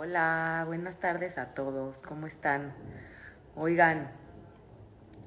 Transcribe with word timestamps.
Hola, 0.00 0.62
buenas 0.64 1.00
tardes 1.00 1.38
a 1.38 1.46
todos, 1.54 2.02
¿cómo 2.02 2.28
están? 2.28 2.72
Oigan, 3.56 4.12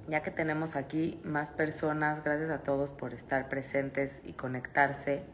ya 0.07 0.23
que 0.23 0.31
tenemos 0.31 0.77
aquí 0.77 1.19
más 1.25 1.51
personas, 1.51 2.23
gracias 2.23 2.49
a 2.49 2.59
todos 2.59 2.93
por 2.93 3.13
estar 3.13 3.49
presentes 3.49 4.21
y 4.23 4.31
conectarse 4.31 5.25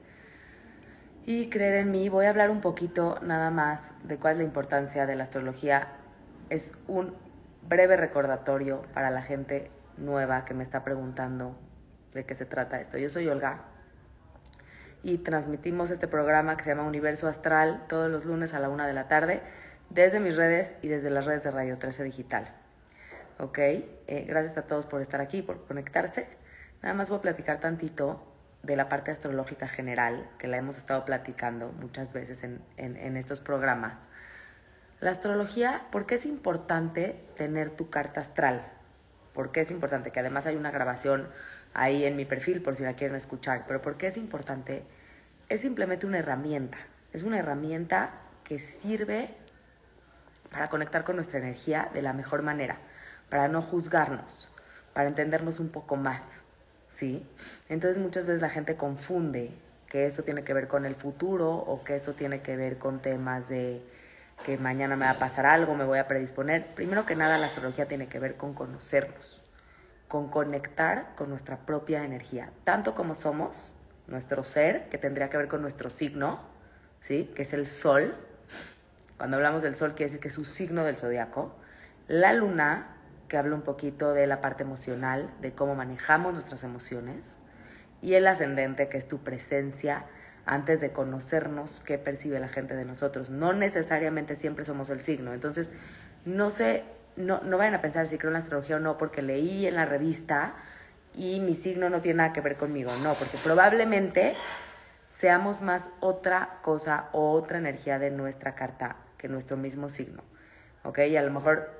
y 1.23 1.51
creer 1.51 1.75
en 1.75 1.91
mí, 1.91 2.09
voy 2.09 2.25
a 2.25 2.31
hablar 2.31 2.49
un 2.49 2.61
poquito 2.61 3.19
nada 3.21 3.51
más 3.51 3.93
de 4.07 4.17
cuál 4.17 4.33
es 4.33 4.37
la 4.39 4.43
importancia 4.45 5.05
de 5.05 5.15
la 5.15 5.25
astrología. 5.25 5.87
Es 6.49 6.71
un 6.87 7.13
breve 7.61 7.95
recordatorio 7.95 8.81
para 8.95 9.11
la 9.11 9.21
gente 9.21 9.69
nueva 9.97 10.45
que 10.45 10.55
me 10.55 10.63
está 10.63 10.83
preguntando 10.83 11.55
de 12.11 12.25
qué 12.25 12.33
se 12.33 12.47
trata 12.47 12.81
esto. 12.81 12.97
Yo 12.97 13.09
soy 13.09 13.27
Olga, 13.27 13.65
y 15.03 15.19
transmitimos 15.19 15.91
este 15.91 16.07
programa 16.07 16.57
que 16.57 16.63
se 16.63 16.71
llama 16.71 16.83
Universo 16.83 17.27
Astral 17.27 17.85
todos 17.87 18.11
los 18.11 18.25
lunes 18.25 18.53
a 18.53 18.59
la 18.59 18.69
una 18.69 18.87
de 18.87 18.93
la 18.93 19.07
tarde 19.07 19.41
desde 19.89 20.19
mis 20.19 20.35
redes 20.35 20.75
y 20.81 20.87
desde 20.87 21.09
las 21.09 21.25
redes 21.25 21.43
de 21.43 21.51
Radio 21.51 21.77
13 21.77 22.03
Digital. 22.03 22.53
¿Ok? 23.39 23.57
Eh, 23.59 24.25
gracias 24.27 24.57
a 24.57 24.63
todos 24.63 24.85
por 24.85 25.01
estar 25.01 25.21
aquí, 25.21 25.41
por 25.41 25.65
conectarse. 25.65 26.27
Nada 26.81 26.93
más 26.93 27.09
voy 27.09 27.19
a 27.19 27.21
platicar 27.21 27.59
tantito 27.59 28.23
de 28.63 28.75
la 28.75 28.89
parte 28.89 29.11
astrológica 29.11 29.67
general, 29.67 30.29
que 30.39 30.47
la 30.47 30.57
hemos 30.57 30.77
estado 30.77 31.05
platicando 31.05 31.71
muchas 31.79 32.11
veces 32.11 32.43
en, 32.43 32.61
en 32.77 33.15
estos 33.15 33.39
programas. 33.39 33.97
La 34.99 35.11
astrología, 35.11 35.83
¿por 35.91 36.07
qué 36.07 36.15
es 36.15 36.25
importante 36.25 37.23
tener 37.35 37.69
tu 37.69 37.89
carta 37.89 38.19
astral? 38.19 38.76
¿Por 39.37 39.51
qué 39.51 39.61
es 39.61 39.69
importante? 39.69 40.09
Que 40.09 40.19
además 40.19 40.47
hay 40.47 40.55
una 40.55 40.71
grabación 40.71 41.27
ahí 41.75 42.05
en 42.05 42.15
mi 42.15 42.25
perfil 42.25 42.63
por 42.63 42.75
si 42.75 42.81
la 42.81 42.95
quieren 42.95 43.15
escuchar. 43.15 43.65
Pero 43.67 43.83
¿por 43.83 43.95
qué 43.95 44.07
es 44.07 44.17
importante? 44.17 44.83
Es 45.47 45.61
simplemente 45.61 46.07
una 46.07 46.17
herramienta. 46.17 46.79
Es 47.13 47.21
una 47.21 47.37
herramienta 47.37 48.13
que 48.43 48.57
sirve 48.57 49.35
para 50.49 50.71
conectar 50.71 51.03
con 51.03 51.17
nuestra 51.17 51.37
energía 51.37 51.91
de 51.93 52.01
la 52.01 52.13
mejor 52.13 52.41
manera, 52.41 52.79
para 53.29 53.47
no 53.47 53.61
juzgarnos, 53.61 54.51
para 54.93 55.07
entendernos 55.07 55.59
un 55.59 55.69
poco 55.69 55.97
más, 55.97 56.23
¿sí? 56.89 57.23
Entonces 57.69 58.01
muchas 58.01 58.25
veces 58.25 58.41
la 58.41 58.49
gente 58.49 58.75
confunde 58.75 59.51
que 59.87 60.07
esto 60.07 60.23
tiene 60.23 60.43
que 60.43 60.55
ver 60.55 60.67
con 60.67 60.83
el 60.83 60.95
futuro 60.95 61.51
o 61.53 61.83
que 61.83 61.95
esto 61.95 62.13
tiene 62.13 62.41
que 62.41 62.57
ver 62.57 62.79
con 62.79 63.03
temas 63.03 63.47
de 63.49 63.83
que 64.43 64.57
mañana 64.57 64.95
me 64.95 65.05
va 65.05 65.11
a 65.11 65.19
pasar 65.19 65.45
algo, 65.45 65.75
me 65.75 65.85
voy 65.85 65.99
a 65.99 66.07
predisponer. 66.07 66.73
Primero 66.75 67.05
que 67.05 67.15
nada, 67.15 67.37
la 67.37 67.47
astrología 67.47 67.87
tiene 67.87 68.07
que 68.07 68.19
ver 68.19 68.37
con 68.37 68.53
conocernos, 68.53 69.41
con 70.07 70.29
conectar 70.29 71.15
con 71.15 71.29
nuestra 71.29 71.65
propia 71.65 72.03
energía, 72.03 72.51
tanto 72.63 72.93
como 72.95 73.15
somos, 73.15 73.75
nuestro 74.07 74.43
ser, 74.43 74.87
que 74.89 74.97
tendría 74.97 75.29
que 75.29 75.37
ver 75.37 75.47
con 75.47 75.61
nuestro 75.61 75.89
signo, 75.89 76.39
¿sí? 77.01 77.31
que 77.35 77.41
es 77.41 77.53
el 77.53 77.67
sol. 77.67 78.15
Cuando 79.17 79.37
hablamos 79.37 79.63
del 79.63 79.75
sol, 79.75 79.95
quiere 79.95 80.05
decir 80.05 80.19
que 80.19 80.29
es 80.29 80.37
un 80.37 80.45
signo 80.45 80.83
del 80.83 80.95
zodiaco. 80.95 81.55
La 82.07 82.31
luna, 82.33 82.95
que 83.27 83.37
habla 83.37 83.55
un 83.55 83.63
poquito 83.63 84.13
de 84.13 84.27
la 84.27 84.39
parte 84.39 84.63
emocional, 84.63 85.29
de 85.41 85.51
cómo 85.51 85.75
manejamos 85.75 86.33
nuestras 86.33 86.63
emociones. 86.63 87.37
Y 88.01 88.13
el 88.13 88.27
ascendente, 88.27 88.87
que 88.87 88.97
es 88.97 89.07
tu 89.07 89.19
presencia 89.19 90.05
antes 90.47 90.81
de 90.81 90.91
conocernos 90.91 91.81
qué 91.81 91.97
percibe 91.97 92.39
la 92.39 92.47
gente 92.47 92.75
de 92.75 92.85
nosotros. 92.85 93.29
No 93.29 93.53
necesariamente 93.53 94.35
siempre 94.35 94.65
somos 94.65 94.89
el 94.89 95.01
signo. 95.01 95.33
Entonces, 95.33 95.69
no 96.25 96.49
sé 96.49 96.83
no, 97.17 97.41
no 97.43 97.57
vayan 97.57 97.73
a 97.73 97.81
pensar 97.81 98.07
si 98.07 98.17
creo 98.17 98.29
en 98.29 98.33
la 98.33 98.39
astrología 98.39 98.77
o 98.77 98.79
no 98.79 98.97
porque 98.97 99.21
leí 99.21 99.65
en 99.65 99.75
la 99.75 99.85
revista 99.85 100.53
y 101.13 101.39
mi 101.39 101.55
signo 101.55 101.89
no 101.89 101.99
tiene 101.99 102.17
nada 102.17 102.33
que 102.33 102.41
ver 102.41 102.57
conmigo. 102.57 102.95
No, 102.97 103.15
porque 103.15 103.37
probablemente 103.43 104.35
seamos 105.17 105.61
más 105.61 105.89
otra 105.99 106.59
cosa 106.61 107.09
o 107.11 107.31
otra 107.31 107.57
energía 107.57 107.99
de 107.99 108.11
nuestra 108.11 108.55
carta 108.55 108.97
que 109.17 109.27
nuestro 109.27 109.57
mismo 109.57 109.89
signo. 109.89 110.23
¿Ok? 110.83 110.99
Y 110.99 111.17
a 111.17 111.23
lo 111.23 111.31
mejor 111.31 111.71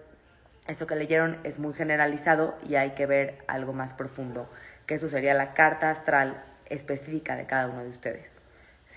eso 0.67 0.87
que 0.87 0.95
leyeron 0.95 1.37
es 1.43 1.59
muy 1.59 1.73
generalizado 1.73 2.57
y 2.67 2.75
hay 2.75 2.91
que 2.91 3.05
ver 3.05 3.37
algo 3.47 3.73
más 3.73 3.93
profundo, 3.93 4.49
que 4.85 4.95
eso 4.95 5.07
sería 5.07 5.33
la 5.33 5.53
carta 5.53 5.91
astral 5.91 6.43
específica 6.65 7.37
de 7.37 7.45
cada 7.45 7.67
uno 7.67 7.83
de 7.83 7.89
ustedes. 7.89 8.36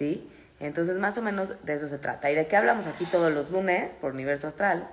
¿Sí? 0.01 0.27
Entonces, 0.61 0.97
más 0.97 1.19
o 1.19 1.23
menos 1.23 1.53
de 1.63 1.75
eso 1.75 1.87
se 1.87 1.99
trata. 1.99 2.31
¿Y 2.31 2.35
de 2.35 2.47
qué 2.47 2.57
hablamos 2.57 2.87
aquí 2.87 3.05
todos 3.05 3.31
los 3.31 3.51
lunes 3.51 3.93
por 4.01 4.13
Universo 4.15 4.49
Astral? 4.49 4.89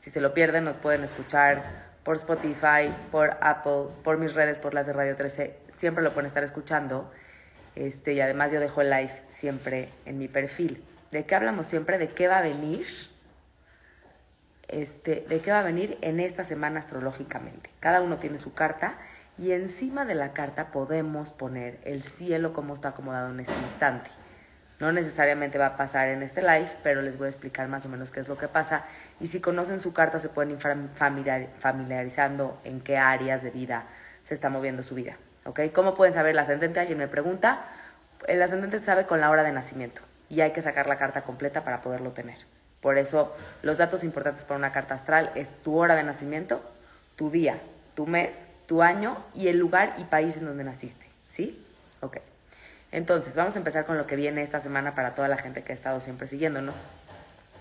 Si 0.00 0.10
se 0.10 0.20
lo 0.20 0.34
pierden, 0.34 0.64
nos 0.64 0.76
pueden 0.76 1.04
escuchar 1.04 1.62
por 2.02 2.16
Spotify, 2.16 2.92
por 3.12 3.36
Apple, 3.40 3.84
por 4.02 4.18
mis 4.18 4.34
redes, 4.34 4.58
por 4.58 4.74
las 4.74 4.84
de 4.88 4.94
Radio 4.94 5.14
13. 5.14 5.56
Siempre 5.78 6.02
lo 6.02 6.12
pueden 6.12 6.26
estar 6.26 6.42
escuchando. 6.42 7.08
Este, 7.76 8.14
y 8.14 8.20
además 8.20 8.50
yo 8.50 8.58
dejo 8.58 8.80
el 8.80 8.90
live 8.90 9.12
siempre 9.28 9.90
en 10.06 10.18
mi 10.18 10.26
perfil. 10.26 10.82
¿De 11.12 11.24
qué 11.24 11.36
hablamos 11.36 11.68
siempre? 11.68 11.96
¿De 11.96 12.08
qué 12.08 12.26
va 12.26 12.38
a 12.38 12.42
venir? 12.42 12.84
Este, 14.66 15.24
¿De 15.28 15.38
qué 15.38 15.52
va 15.52 15.60
a 15.60 15.62
venir 15.62 15.98
en 16.00 16.18
esta 16.18 16.42
semana 16.42 16.80
astrológicamente? 16.80 17.70
Cada 17.78 18.02
uno 18.02 18.16
tiene 18.18 18.38
su 18.38 18.54
carta 18.54 18.98
y 19.38 19.52
encima 19.52 20.04
de 20.04 20.14
la 20.14 20.32
carta 20.32 20.68
podemos 20.72 21.30
poner 21.30 21.78
el 21.84 22.02
cielo 22.02 22.52
como 22.52 22.74
está 22.74 22.90
acomodado 22.90 23.30
en 23.30 23.40
este 23.40 23.52
instante. 23.52 24.10
No 24.78 24.92
necesariamente 24.92 25.56
va 25.56 25.66
a 25.66 25.76
pasar 25.76 26.08
en 26.08 26.22
este 26.22 26.42
live, 26.42 26.68
pero 26.82 27.00
les 27.00 27.16
voy 27.16 27.26
a 27.26 27.30
explicar 27.30 27.66
más 27.68 27.86
o 27.86 27.88
menos 27.88 28.10
qué 28.10 28.20
es 28.20 28.28
lo 28.28 28.36
que 28.36 28.48
pasa. 28.48 28.84
Y 29.20 29.28
si 29.28 29.40
conocen 29.40 29.80
su 29.80 29.94
carta, 29.94 30.18
se 30.18 30.28
pueden 30.28 30.50
ir 30.50 30.58
familiarizando 31.58 32.60
en 32.64 32.80
qué 32.80 32.98
áreas 32.98 33.42
de 33.42 33.50
vida 33.50 33.84
se 34.22 34.34
está 34.34 34.50
moviendo 34.50 34.82
su 34.82 34.94
vida. 34.94 35.16
¿Ok? 35.44 35.60
¿Cómo 35.72 35.94
pueden 35.94 36.12
saber 36.12 36.32
el 36.32 36.38
ascendente? 36.38 36.80
Alguien 36.80 36.98
me 36.98 37.08
pregunta. 37.08 37.64
El 38.28 38.42
ascendente 38.42 38.78
se 38.78 38.84
sabe 38.84 39.06
con 39.06 39.20
la 39.20 39.30
hora 39.30 39.44
de 39.44 39.52
nacimiento 39.52 40.02
y 40.28 40.40
hay 40.40 40.52
que 40.52 40.60
sacar 40.60 40.86
la 40.88 40.98
carta 40.98 41.22
completa 41.22 41.64
para 41.64 41.80
poderlo 41.80 42.10
tener. 42.10 42.36
Por 42.80 42.98
eso, 42.98 43.34
los 43.62 43.78
datos 43.78 44.04
importantes 44.04 44.44
para 44.44 44.58
una 44.58 44.72
carta 44.72 44.94
astral 44.94 45.30
es 45.34 45.48
tu 45.62 45.76
hora 45.76 45.94
de 45.94 46.02
nacimiento, 46.02 46.62
tu 47.16 47.30
día, 47.30 47.58
tu 47.94 48.06
mes, 48.06 48.34
tu 48.66 48.82
año 48.82 49.16
y 49.34 49.48
el 49.48 49.58
lugar 49.58 49.94
y 49.98 50.04
país 50.04 50.36
en 50.36 50.46
donde 50.46 50.64
naciste. 50.64 51.06
¿Sí? 51.30 51.62
Ok. 52.00 52.18
Entonces, 52.92 53.34
vamos 53.34 53.54
a 53.56 53.58
empezar 53.58 53.84
con 53.84 53.98
lo 53.98 54.06
que 54.06 54.16
viene 54.16 54.42
esta 54.42 54.60
semana 54.60 54.94
para 54.94 55.14
toda 55.14 55.28
la 55.28 55.36
gente 55.36 55.62
que 55.62 55.72
ha 55.72 55.74
estado 55.74 56.00
siempre 56.00 56.28
siguiéndonos. 56.28 56.74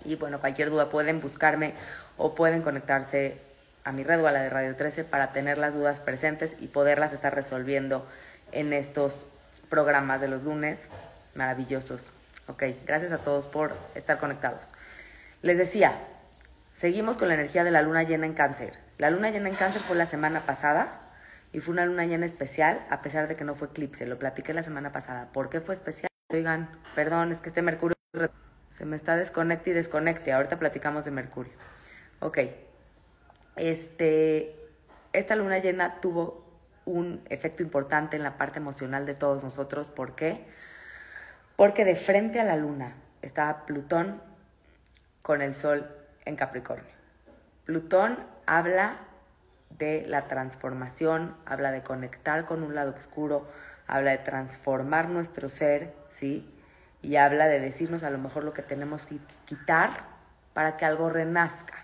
Y 0.03 0.15
bueno, 0.15 0.39
cualquier 0.39 0.69
duda 0.69 0.89
pueden 0.89 1.19
buscarme 1.19 1.73
o 2.17 2.35
pueden 2.35 2.61
conectarse 2.61 3.37
a 3.83 3.91
mi 3.91 4.03
red 4.03 4.21
o 4.21 4.27
a 4.27 4.31
la 4.31 4.41
de 4.41 4.49
Radio 4.49 4.75
13 4.75 5.03
para 5.03 5.31
tener 5.31 5.57
las 5.57 5.73
dudas 5.73 5.99
presentes 5.99 6.55
y 6.59 6.67
poderlas 6.67 7.13
estar 7.13 7.33
resolviendo 7.33 8.07
en 8.51 8.73
estos 8.73 9.27
programas 9.69 10.21
de 10.21 10.27
los 10.27 10.43
lunes 10.43 10.79
maravillosos. 11.33 12.11
Ok, 12.47 12.63
gracias 12.85 13.11
a 13.11 13.17
todos 13.17 13.47
por 13.47 13.75
estar 13.95 14.19
conectados. 14.19 14.73
Les 15.41 15.57
decía, 15.57 15.93
seguimos 16.77 17.17
con 17.17 17.27
la 17.27 17.33
energía 17.33 17.63
de 17.63 17.71
la 17.71 17.81
luna 17.81 18.03
llena 18.03 18.25
en 18.25 18.33
cáncer. 18.33 18.84
La 18.97 19.09
luna 19.09 19.29
llena 19.29 19.49
en 19.49 19.55
cáncer 19.55 19.81
fue 19.81 19.95
la 19.97 20.05
semana 20.05 20.45
pasada 20.45 21.01
y 21.51 21.59
fue 21.59 21.73
una 21.73 21.85
luna 21.85 22.05
llena 22.05 22.25
especial, 22.25 22.85
a 22.89 23.01
pesar 23.01 23.27
de 23.27 23.35
que 23.35 23.43
no 23.43 23.55
fue 23.55 23.67
eclipse. 23.67 24.05
Lo 24.05 24.17
platiqué 24.17 24.53
la 24.53 24.63
semana 24.63 24.91
pasada. 24.91 25.29
¿Por 25.31 25.49
qué 25.49 25.61
fue 25.61 25.73
especial? 25.73 26.09
Oigan, 26.33 26.69
perdón, 26.95 27.31
es 27.31 27.39
que 27.39 27.49
este 27.49 27.61
Mercurio 27.61 27.95
se 28.69 28.85
me 28.85 28.95
está 28.95 29.15
desconecte 29.15 29.69
y 29.69 29.73
desconecte. 29.73 30.33
Ahorita 30.33 30.59
platicamos 30.59 31.05
de 31.05 31.11
Mercurio. 31.11 31.53
Ok. 32.19 32.39
Este, 33.55 34.55
esta 35.13 35.35
luna 35.35 35.59
llena 35.59 36.01
tuvo 36.01 36.45
un 36.85 37.21
efecto 37.29 37.63
importante 37.63 38.17
en 38.17 38.23
la 38.23 38.37
parte 38.37 38.59
emocional 38.59 39.05
de 39.05 39.13
todos 39.13 39.43
nosotros. 39.43 39.89
¿Por 39.89 40.15
qué? 40.15 40.45
Porque 41.55 41.85
de 41.85 41.95
frente 41.95 42.39
a 42.39 42.43
la 42.43 42.57
luna 42.57 42.95
estaba 43.21 43.65
Plutón 43.65 44.21
con 45.21 45.41
el 45.41 45.53
Sol 45.53 45.89
en 46.25 46.35
Capricornio. 46.35 46.93
Plutón 47.65 48.34
habla 48.45 48.97
de 49.77 50.05
la 50.07 50.27
transformación, 50.27 51.35
habla 51.45 51.71
de 51.71 51.83
conectar 51.83 52.45
con 52.45 52.63
un 52.63 52.75
lado 52.75 52.93
oscuro, 52.95 53.47
habla 53.87 54.11
de 54.11 54.19
transformar 54.19 55.09
nuestro 55.09 55.49
ser, 55.49 55.93
¿sí? 56.09 56.51
Y 57.01 57.17
habla 57.17 57.47
de 57.47 57.59
decirnos 57.59 58.03
a 58.03 58.09
lo 58.09 58.17
mejor 58.17 58.43
lo 58.43 58.53
que 58.53 58.61
tenemos 58.61 59.05
que 59.05 59.19
quitar 59.45 59.89
para 60.53 60.77
que 60.77 60.85
algo 60.85 61.09
renazca. 61.09 61.75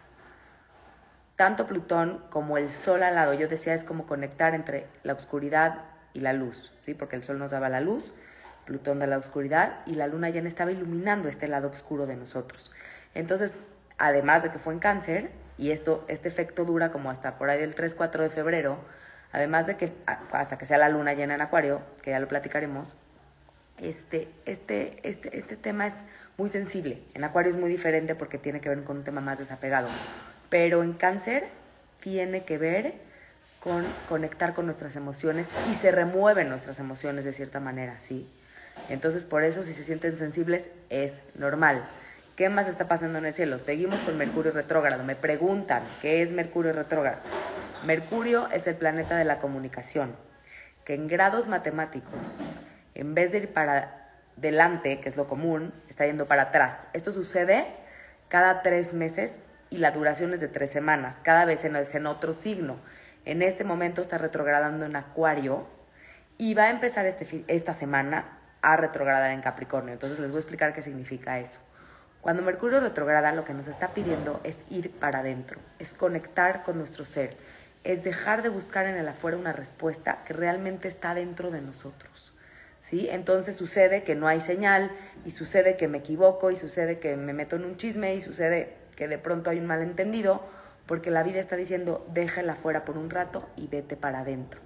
Tanto 1.35 1.67
Plutón 1.67 2.23
como 2.29 2.57
el 2.57 2.69
Sol 2.69 3.03
al 3.03 3.15
lado, 3.15 3.33
yo 3.33 3.47
decía, 3.47 3.73
es 3.73 3.83
como 3.83 4.05
conectar 4.05 4.53
entre 4.53 4.87
la 5.03 5.13
oscuridad 5.13 5.83
y 6.13 6.21
la 6.21 6.33
luz, 6.33 6.73
¿sí? 6.77 6.93
Porque 6.93 7.15
el 7.15 7.23
Sol 7.23 7.39
nos 7.39 7.51
daba 7.51 7.69
la 7.69 7.81
luz, 7.81 8.15
Plutón 8.65 8.99
da 8.99 9.07
la 9.07 9.17
oscuridad 9.17 9.79
y 9.85 9.95
la 9.95 10.07
luna 10.07 10.29
ya 10.29 10.41
estaba 10.41 10.71
iluminando 10.71 11.29
este 11.29 11.47
lado 11.47 11.67
oscuro 11.69 12.05
de 12.05 12.15
nosotros. 12.15 12.71
Entonces, 13.13 13.53
además 13.97 14.43
de 14.43 14.51
que 14.51 14.59
fue 14.59 14.73
en 14.73 14.79
cáncer, 14.79 15.31
y 15.61 15.69
esto, 15.69 16.03
este 16.07 16.27
efecto 16.27 16.65
dura 16.65 16.91
como 16.91 17.11
hasta 17.11 17.37
por 17.37 17.51
ahí 17.51 17.59
del 17.59 17.75
3-4 17.75 18.23
de 18.23 18.29
febrero, 18.31 18.79
además 19.31 19.67
de 19.67 19.77
que 19.77 19.93
hasta 20.31 20.57
que 20.57 20.65
sea 20.65 20.79
la 20.79 20.89
luna 20.89 21.13
llena 21.13 21.35
en 21.35 21.41
acuario, 21.41 21.83
que 22.01 22.09
ya 22.09 22.19
lo 22.19 22.27
platicaremos, 22.27 22.95
este, 23.77 24.27
este, 24.45 24.97
este, 25.03 25.37
este 25.37 25.55
tema 25.57 25.85
es 25.85 25.93
muy 26.35 26.49
sensible. 26.49 27.03
En 27.13 27.23
acuario 27.23 27.51
es 27.51 27.57
muy 27.57 27.69
diferente 27.69 28.15
porque 28.15 28.39
tiene 28.39 28.59
que 28.59 28.69
ver 28.69 28.83
con 28.83 28.97
un 28.97 29.03
tema 29.03 29.21
más 29.21 29.37
desapegado. 29.37 29.87
Pero 30.49 30.81
en 30.81 30.93
cáncer 30.93 31.47
tiene 31.99 32.43
que 32.43 32.57
ver 32.57 32.95
con 33.59 33.85
conectar 34.09 34.55
con 34.55 34.65
nuestras 34.65 34.95
emociones 34.95 35.47
y 35.69 35.75
se 35.75 35.91
remueven 35.91 36.49
nuestras 36.49 36.79
emociones 36.79 37.23
de 37.23 37.33
cierta 37.33 37.59
manera, 37.59 37.99
¿sí? 37.99 38.27
Entonces, 38.89 39.25
por 39.25 39.43
eso, 39.43 39.61
si 39.61 39.73
se 39.73 39.83
sienten 39.83 40.17
sensibles, 40.17 40.71
es 40.89 41.21
normal. 41.35 41.87
¿Qué 42.35 42.47
más 42.47 42.69
está 42.69 42.87
pasando 42.87 43.19
en 43.19 43.25
el 43.25 43.33
cielo? 43.33 43.59
Seguimos 43.59 43.99
con 44.01 44.17
Mercurio 44.17 44.53
retrógrado. 44.53 45.03
Me 45.03 45.17
preguntan, 45.17 45.83
¿qué 46.01 46.21
es 46.21 46.31
Mercurio 46.31 46.71
retrógrado? 46.71 47.17
Mercurio 47.85 48.47
es 48.53 48.65
el 48.67 48.75
planeta 48.75 49.17
de 49.17 49.25
la 49.25 49.37
comunicación, 49.37 50.15
que 50.85 50.93
en 50.93 51.09
grados 51.09 51.49
matemáticos, 51.49 52.41
en 52.95 53.13
vez 53.15 53.33
de 53.33 53.39
ir 53.39 53.53
para 53.53 54.11
delante, 54.37 55.01
que 55.01 55.09
es 55.09 55.17
lo 55.17 55.27
común, 55.27 55.73
está 55.89 56.05
yendo 56.05 56.25
para 56.25 56.43
atrás. 56.43 56.87
Esto 56.93 57.11
sucede 57.11 57.67
cada 58.29 58.61
tres 58.61 58.93
meses 58.93 59.33
y 59.69 59.77
la 59.77 59.91
duración 59.91 60.33
es 60.33 60.39
de 60.39 60.47
tres 60.47 60.71
semanas, 60.71 61.17
cada 61.23 61.43
vez 61.43 61.65
en, 61.65 61.75
en 61.75 62.05
otro 62.07 62.33
signo. 62.33 62.77
En 63.25 63.41
este 63.41 63.65
momento 63.65 64.01
está 64.01 64.17
retrogradando 64.17 64.85
en 64.85 64.95
Acuario 64.95 65.67
y 66.37 66.53
va 66.53 66.63
a 66.63 66.69
empezar 66.69 67.05
este, 67.05 67.43
esta 67.49 67.73
semana 67.73 68.37
a 68.61 68.77
retrogradar 68.77 69.31
en 69.31 69.41
Capricornio. 69.41 69.93
Entonces 69.93 70.17
les 70.19 70.29
voy 70.31 70.37
a 70.37 70.39
explicar 70.39 70.73
qué 70.73 70.81
significa 70.81 71.37
eso. 71.37 71.59
Cuando 72.21 72.43
Mercurio 72.43 72.79
retrograda, 72.79 73.31
lo 73.31 73.45
que 73.45 73.55
nos 73.55 73.67
está 73.67 73.89
pidiendo 73.89 74.39
es 74.43 74.55
ir 74.69 74.91
para 74.91 75.19
adentro, 75.19 75.59
es 75.79 75.95
conectar 75.95 76.61
con 76.61 76.77
nuestro 76.77 77.03
ser, 77.03 77.31
es 77.83 78.03
dejar 78.03 78.43
de 78.43 78.49
buscar 78.49 78.85
en 78.85 78.95
el 78.95 79.07
afuera 79.07 79.37
una 79.37 79.53
respuesta 79.53 80.19
que 80.25 80.33
realmente 80.33 80.87
está 80.87 81.15
dentro 81.15 81.49
de 81.49 81.61
nosotros. 81.61 82.33
¿Sí? 82.83 83.07
Entonces 83.09 83.55
sucede 83.55 84.03
que 84.03 84.15
no 84.15 84.27
hay 84.27 84.39
señal 84.39 84.91
y 85.25 85.31
sucede 85.31 85.77
que 85.77 85.87
me 85.87 85.99
equivoco 85.99 86.51
y 86.51 86.55
sucede 86.55 86.99
que 86.99 87.15
me 87.15 87.33
meto 87.33 87.55
en 87.55 87.65
un 87.65 87.77
chisme 87.77 88.13
y 88.13 88.21
sucede 88.21 88.75
que 88.95 89.07
de 89.07 89.17
pronto 89.17 89.49
hay 89.49 89.59
un 89.59 89.67
malentendido 89.67 90.43
porque 90.85 91.09
la 91.09 91.23
vida 91.23 91.39
está 91.39 91.55
diciendo 91.55 92.05
déjala 92.11 92.53
afuera 92.53 92.83
por 92.83 92.97
un 92.97 93.09
rato 93.09 93.47
y 93.55 93.67
vete 93.67 93.95
para 93.95 94.19
adentro. 94.19 94.59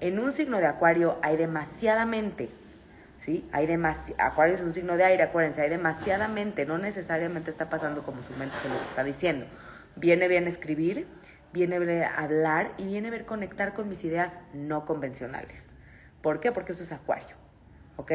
En 0.00 0.18
un 0.18 0.32
signo 0.32 0.58
de 0.58 0.66
acuario 0.66 1.18
hay 1.22 1.36
demasiadamente 1.36 2.50
¿sí? 3.18 3.48
Hay 3.52 3.68
Acuario 4.18 4.54
es 4.54 4.60
un 4.60 4.72
signo 4.72 4.96
de 4.96 5.04
aire, 5.04 5.22
acuérdense, 5.22 5.60
hay 5.60 5.70
demasiadamente, 5.70 6.66
no 6.66 6.78
necesariamente 6.78 7.50
está 7.50 7.68
pasando 7.68 8.02
como 8.02 8.22
su 8.22 8.32
mente 8.34 8.54
se 8.62 8.68
los 8.68 8.80
está 8.82 9.04
diciendo. 9.04 9.46
Viene 9.96 10.28
bien 10.28 10.46
escribir, 10.46 11.06
viene 11.52 11.78
bien 11.78 12.04
hablar 12.04 12.72
y 12.78 12.86
viene 12.86 13.10
ver 13.10 13.24
conectar 13.24 13.74
con 13.74 13.88
mis 13.88 14.04
ideas 14.04 14.38
no 14.54 14.84
convencionales. 14.84 15.66
¿Por 16.22 16.40
qué? 16.40 16.52
Porque 16.52 16.72
eso 16.72 16.82
es 16.82 16.92
Acuario, 16.92 17.36
¿ok? 17.96 18.12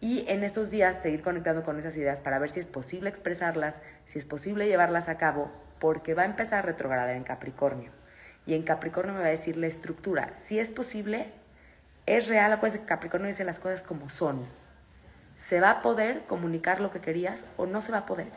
Y 0.00 0.24
en 0.28 0.44
estos 0.44 0.70
días 0.70 1.02
seguir 1.02 1.22
conectando 1.22 1.62
con 1.62 1.78
esas 1.78 1.96
ideas 1.96 2.20
para 2.20 2.38
ver 2.38 2.50
si 2.50 2.60
es 2.60 2.66
posible 2.66 3.08
expresarlas, 3.08 3.82
si 4.04 4.18
es 4.18 4.26
posible 4.26 4.68
llevarlas 4.68 5.08
a 5.08 5.16
cabo, 5.16 5.50
porque 5.80 6.14
va 6.14 6.22
a 6.22 6.26
empezar 6.26 6.60
a 6.60 6.62
retrogradar 6.62 7.16
en 7.16 7.24
Capricornio. 7.24 7.90
Y 8.46 8.54
en 8.54 8.62
Capricornio 8.62 9.12
me 9.14 9.20
va 9.20 9.26
a 9.26 9.30
decir 9.30 9.56
la 9.56 9.66
estructura. 9.66 10.32
Si 10.46 10.58
es 10.58 10.68
posible, 10.68 11.32
es 12.16 12.28
real, 12.28 12.52
acuérdense 12.52 12.80
que 12.80 12.86
Capricornio 12.86 13.28
dice 13.28 13.44
las 13.44 13.58
cosas 13.58 13.82
como 13.82 14.08
son. 14.08 14.46
¿Se 15.36 15.60
va 15.60 15.70
a 15.70 15.80
poder 15.80 16.22
comunicar 16.22 16.80
lo 16.80 16.90
que 16.90 17.00
querías 17.00 17.44
o 17.56 17.66
no 17.66 17.80
se 17.80 17.92
va 17.92 17.98
a 17.98 18.06
poder? 18.06 18.28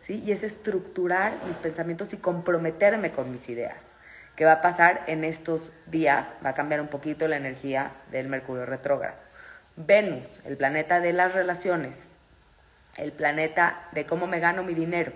¿Sí? 0.00 0.22
Y 0.24 0.32
es 0.32 0.42
estructurar 0.42 1.32
mis 1.46 1.56
pensamientos 1.56 2.12
y 2.12 2.18
comprometerme 2.18 3.12
con 3.12 3.30
mis 3.30 3.48
ideas. 3.48 3.94
¿Qué 4.36 4.44
va 4.44 4.52
a 4.52 4.60
pasar 4.60 5.04
en 5.06 5.24
estos 5.24 5.72
días? 5.86 6.26
Va 6.44 6.50
a 6.50 6.54
cambiar 6.54 6.80
un 6.80 6.88
poquito 6.88 7.28
la 7.28 7.36
energía 7.36 7.92
del 8.10 8.28
Mercurio 8.28 8.66
retrógrado. 8.66 9.16
Venus, 9.76 10.42
el 10.44 10.56
planeta 10.56 11.00
de 11.00 11.12
las 11.12 11.34
relaciones, 11.34 12.06
el 12.96 13.12
planeta 13.12 13.88
de 13.92 14.04
cómo 14.04 14.26
me 14.26 14.40
gano 14.40 14.62
mi 14.62 14.74
dinero, 14.74 15.12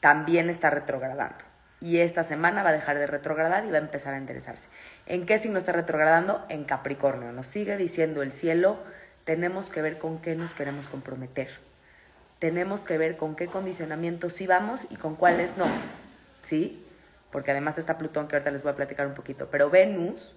también 0.00 0.50
está 0.50 0.70
retrogradando 0.70 1.45
y 1.80 1.98
esta 1.98 2.24
semana 2.24 2.62
va 2.62 2.70
a 2.70 2.72
dejar 2.72 2.98
de 2.98 3.06
retrogradar 3.06 3.64
y 3.64 3.70
va 3.70 3.78
a 3.78 3.80
empezar 3.80 4.14
a 4.14 4.18
interesarse. 4.18 4.68
¿En 5.06 5.26
qué 5.26 5.38
signo 5.38 5.58
está 5.58 5.72
retrogradando? 5.72 6.44
En 6.48 6.64
Capricornio. 6.64 7.32
Nos 7.32 7.46
sigue 7.46 7.76
diciendo 7.76 8.22
el 8.22 8.32
cielo, 8.32 8.78
tenemos 9.24 9.70
que 9.70 9.82
ver 9.82 9.98
con 9.98 10.20
qué 10.20 10.34
nos 10.34 10.54
queremos 10.54 10.88
comprometer. 10.88 11.48
Tenemos 12.38 12.80
que 12.80 12.98
ver 12.98 13.16
con 13.16 13.36
qué 13.36 13.46
condicionamientos 13.46 14.32
sí 14.32 14.46
vamos 14.46 14.86
y 14.90 14.96
con 14.96 15.16
cuáles 15.16 15.56
no. 15.56 15.66
¿Sí? 16.42 16.86
Porque 17.30 17.50
además 17.50 17.76
está 17.76 17.98
Plutón, 17.98 18.28
que 18.28 18.36
ahorita 18.36 18.50
les 18.50 18.62
voy 18.62 18.72
a 18.72 18.76
platicar 18.76 19.06
un 19.06 19.14
poquito. 19.14 19.48
Pero 19.50 19.68
Venus, 19.68 20.36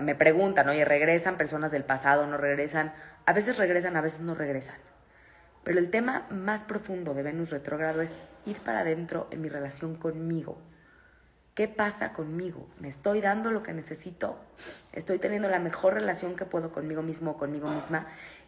me 0.00 0.14
preguntan, 0.14 0.68
oye, 0.68 0.84
¿regresan 0.84 1.36
personas 1.36 1.70
del 1.70 1.84
pasado? 1.84 2.26
¿No 2.26 2.36
regresan? 2.36 2.92
A 3.26 3.32
veces 3.32 3.58
regresan, 3.58 3.96
a 3.96 4.00
veces 4.00 4.20
no 4.20 4.34
regresan. 4.34 4.76
Pero 5.64 5.78
el 5.78 5.90
tema 5.90 6.26
más 6.30 6.64
profundo 6.64 7.14
de 7.14 7.22
Venus 7.22 7.50
retrógrado 7.50 8.00
es 8.00 8.14
ir 8.46 8.60
para 8.60 8.80
adentro 8.80 9.28
en 9.30 9.40
mi 9.40 9.48
relación 9.48 9.96
conmigo. 9.96 10.58
¿Qué 11.54 11.66
pasa 11.66 12.12
conmigo? 12.12 12.68
¿Me 12.78 12.88
estoy 12.88 13.20
dando 13.20 13.50
lo 13.50 13.64
que 13.64 13.72
necesito? 13.72 14.38
¿Estoy 14.92 15.18
teniendo 15.18 15.48
la 15.48 15.58
mejor 15.58 15.94
relación 15.94 16.36
que 16.36 16.44
puedo 16.44 16.70
conmigo 16.70 17.02
mismo 17.02 17.32
o 17.32 17.36
conmigo 17.36 17.68
misma? 17.68 18.06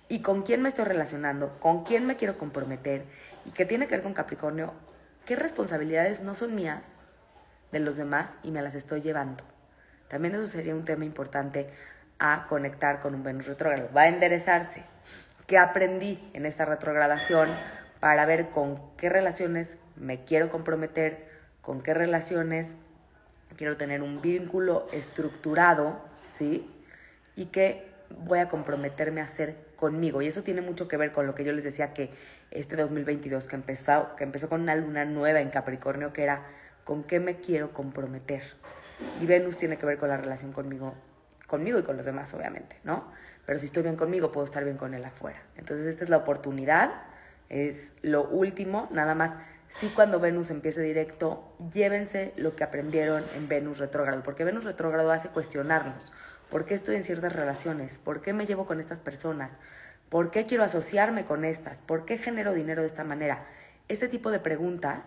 ¿Y 0.08 0.22
con 0.22 0.42
quién 0.42 0.62
me 0.62 0.68
estoy 0.68 0.84
relacionando? 0.84 1.58
¿Con 1.58 1.82
quién 1.82 2.06
me 2.06 2.16
quiero 2.16 2.38
comprometer? 2.38 3.04
¿Y 3.46 3.50
qué 3.50 3.64
tiene 3.64 3.88
que 3.88 3.96
ver 3.96 4.02
con 4.04 4.14
Capricornio? 4.14 4.72
¿Qué 5.26 5.34
responsabilidades 5.34 6.20
no 6.20 6.34
son 6.34 6.54
mías 6.54 6.84
de 7.72 7.80
los 7.80 7.96
demás 7.96 8.38
y 8.44 8.52
me 8.52 8.62
las 8.62 8.76
estoy 8.76 9.00
llevando? 9.00 9.42
También 10.08 10.34
eso 10.34 10.46
sería 10.46 10.74
un 10.74 10.84
tema 10.84 11.04
importante 11.04 11.68
a 12.20 12.46
conectar 12.48 13.00
con 13.00 13.14
un 13.14 13.24
Venus 13.24 13.46
retrógrado. 13.46 13.88
Va 13.92 14.02
a 14.02 14.08
enderezarse 14.08 14.84
qué 15.50 15.58
aprendí 15.58 16.20
en 16.32 16.46
esta 16.46 16.64
retrogradación 16.64 17.48
para 17.98 18.24
ver 18.24 18.50
con 18.50 18.80
qué 18.96 19.08
relaciones 19.08 19.78
me 19.96 20.22
quiero 20.22 20.48
comprometer, 20.48 21.26
con 21.60 21.82
qué 21.82 21.92
relaciones 21.92 22.76
quiero 23.56 23.76
tener 23.76 24.00
un 24.00 24.22
vínculo 24.22 24.86
estructurado, 24.92 26.00
¿sí? 26.32 26.70
Y 27.34 27.46
qué 27.46 27.88
voy 28.10 28.38
a 28.38 28.48
comprometerme 28.48 29.22
a 29.22 29.24
hacer 29.24 29.56
conmigo. 29.74 30.22
Y 30.22 30.28
eso 30.28 30.44
tiene 30.44 30.60
mucho 30.60 30.86
que 30.86 30.96
ver 30.96 31.10
con 31.10 31.26
lo 31.26 31.34
que 31.34 31.42
yo 31.42 31.52
les 31.52 31.64
decía 31.64 31.94
que 31.94 32.10
este 32.52 32.76
2022 32.76 33.48
que 33.48 33.56
empezó, 33.56 34.14
que 34.14 34.22
empezó 34.22 34.48
con 34.48 34.60
una 34.60 34.76
luna 34.76 35.04
nueva 35.04 35.40
en 35.40 35.50
Capricornio, 35.50 36.12
que 36.12 36.22
era 36.22 36.44
con 36.84 37.02
qué 37.02 37.18
me 37.18 37.40
quiero 37.40 37.72
comprometer. 37.72 38.42
Y 39.20 39.26
Venus 39.26 39.56
tiene 39.56 39.78
que 39.78 39.86
ver 39.86 39.98
con 39.98 40.10
la 40.10 40.16
relación 40.16 40.52
conmigo, 40.52 40.94
conmigo 41.50 41.78
y 41.80 41.82
con 41.82 41.96
los 41.96 42.06
demás, 42.06 42.32
obviamente, 42.32 42.76
¿no? 42.84 43.10
pero 43.50 43.58
si 43.58 43.66
estoy 43.66 43.82
bien 43.82 43.96
conmigo, 43.96 44.30
puedo 44.30 44.44
estar 44.44 44.62
bien 44.62 44.76
con 44.76 44.94
él 44.94 45.04
afuera. 45.04 45.42
Entonces 45.56 45.88
esta 45.88 46.04
es 46.04 46.10
la 46.10 46.18
oportunidad, 46.18 46.92
es 47.48 47.92
lo 48.00 48.22
último, 48.28 48.88
nada 48.92 49.16
más. 49.16 49.32
Sí, 49.66 49.90
cuando 49.92 50.20
Venus 50.20 50.50
empiece 50.50 50.80
directo, 50.82 51.52
llévense 51.72 52.32
lo 52.36 52.54
que 52.54 52.62
aprendieron 52.62 53.24
en 53.34 53.48
Venus 53.48 53.78
retrógrado, 53.78 54.22
porque 54.22 54.44
Venus 54.44 54.62
retrógrado 54.62 55.10
hace 55.10 55.30
cuestionarnos. 55.30 56.12
¿Por 56.48 56.64
qué 56.64 56.74
estoy 56.74 56.94
en 56.94 57.02
ciertas 57.02 57.32
relaciones? 57.32 57.98
¿Por 57.98 58.22
qué 58.22 58.32
me 58.32 58.46
llevo 58.46 58.66
con 58.66 58.78
estas 58.78 59.00
personas? 59.00 59.50
¿Por 60.10 60.30
qué 60.30 60.46
quiero 60.46 60.62
asociarme 60.62 61.24
con 61.24 61.44
estas? 61.44 61.78
¿Por 61.78 62.04
qué 62.04 62.18
genero 62.18 62.52
dinero 62.52 62.82
de 62.82 62.86
esta 62.86 63.02
manera? 63.02 63.46
Este 63.88 64.06
tipo 64.06 64.30
de 64.30 64.38
preguntas 64.38 65.02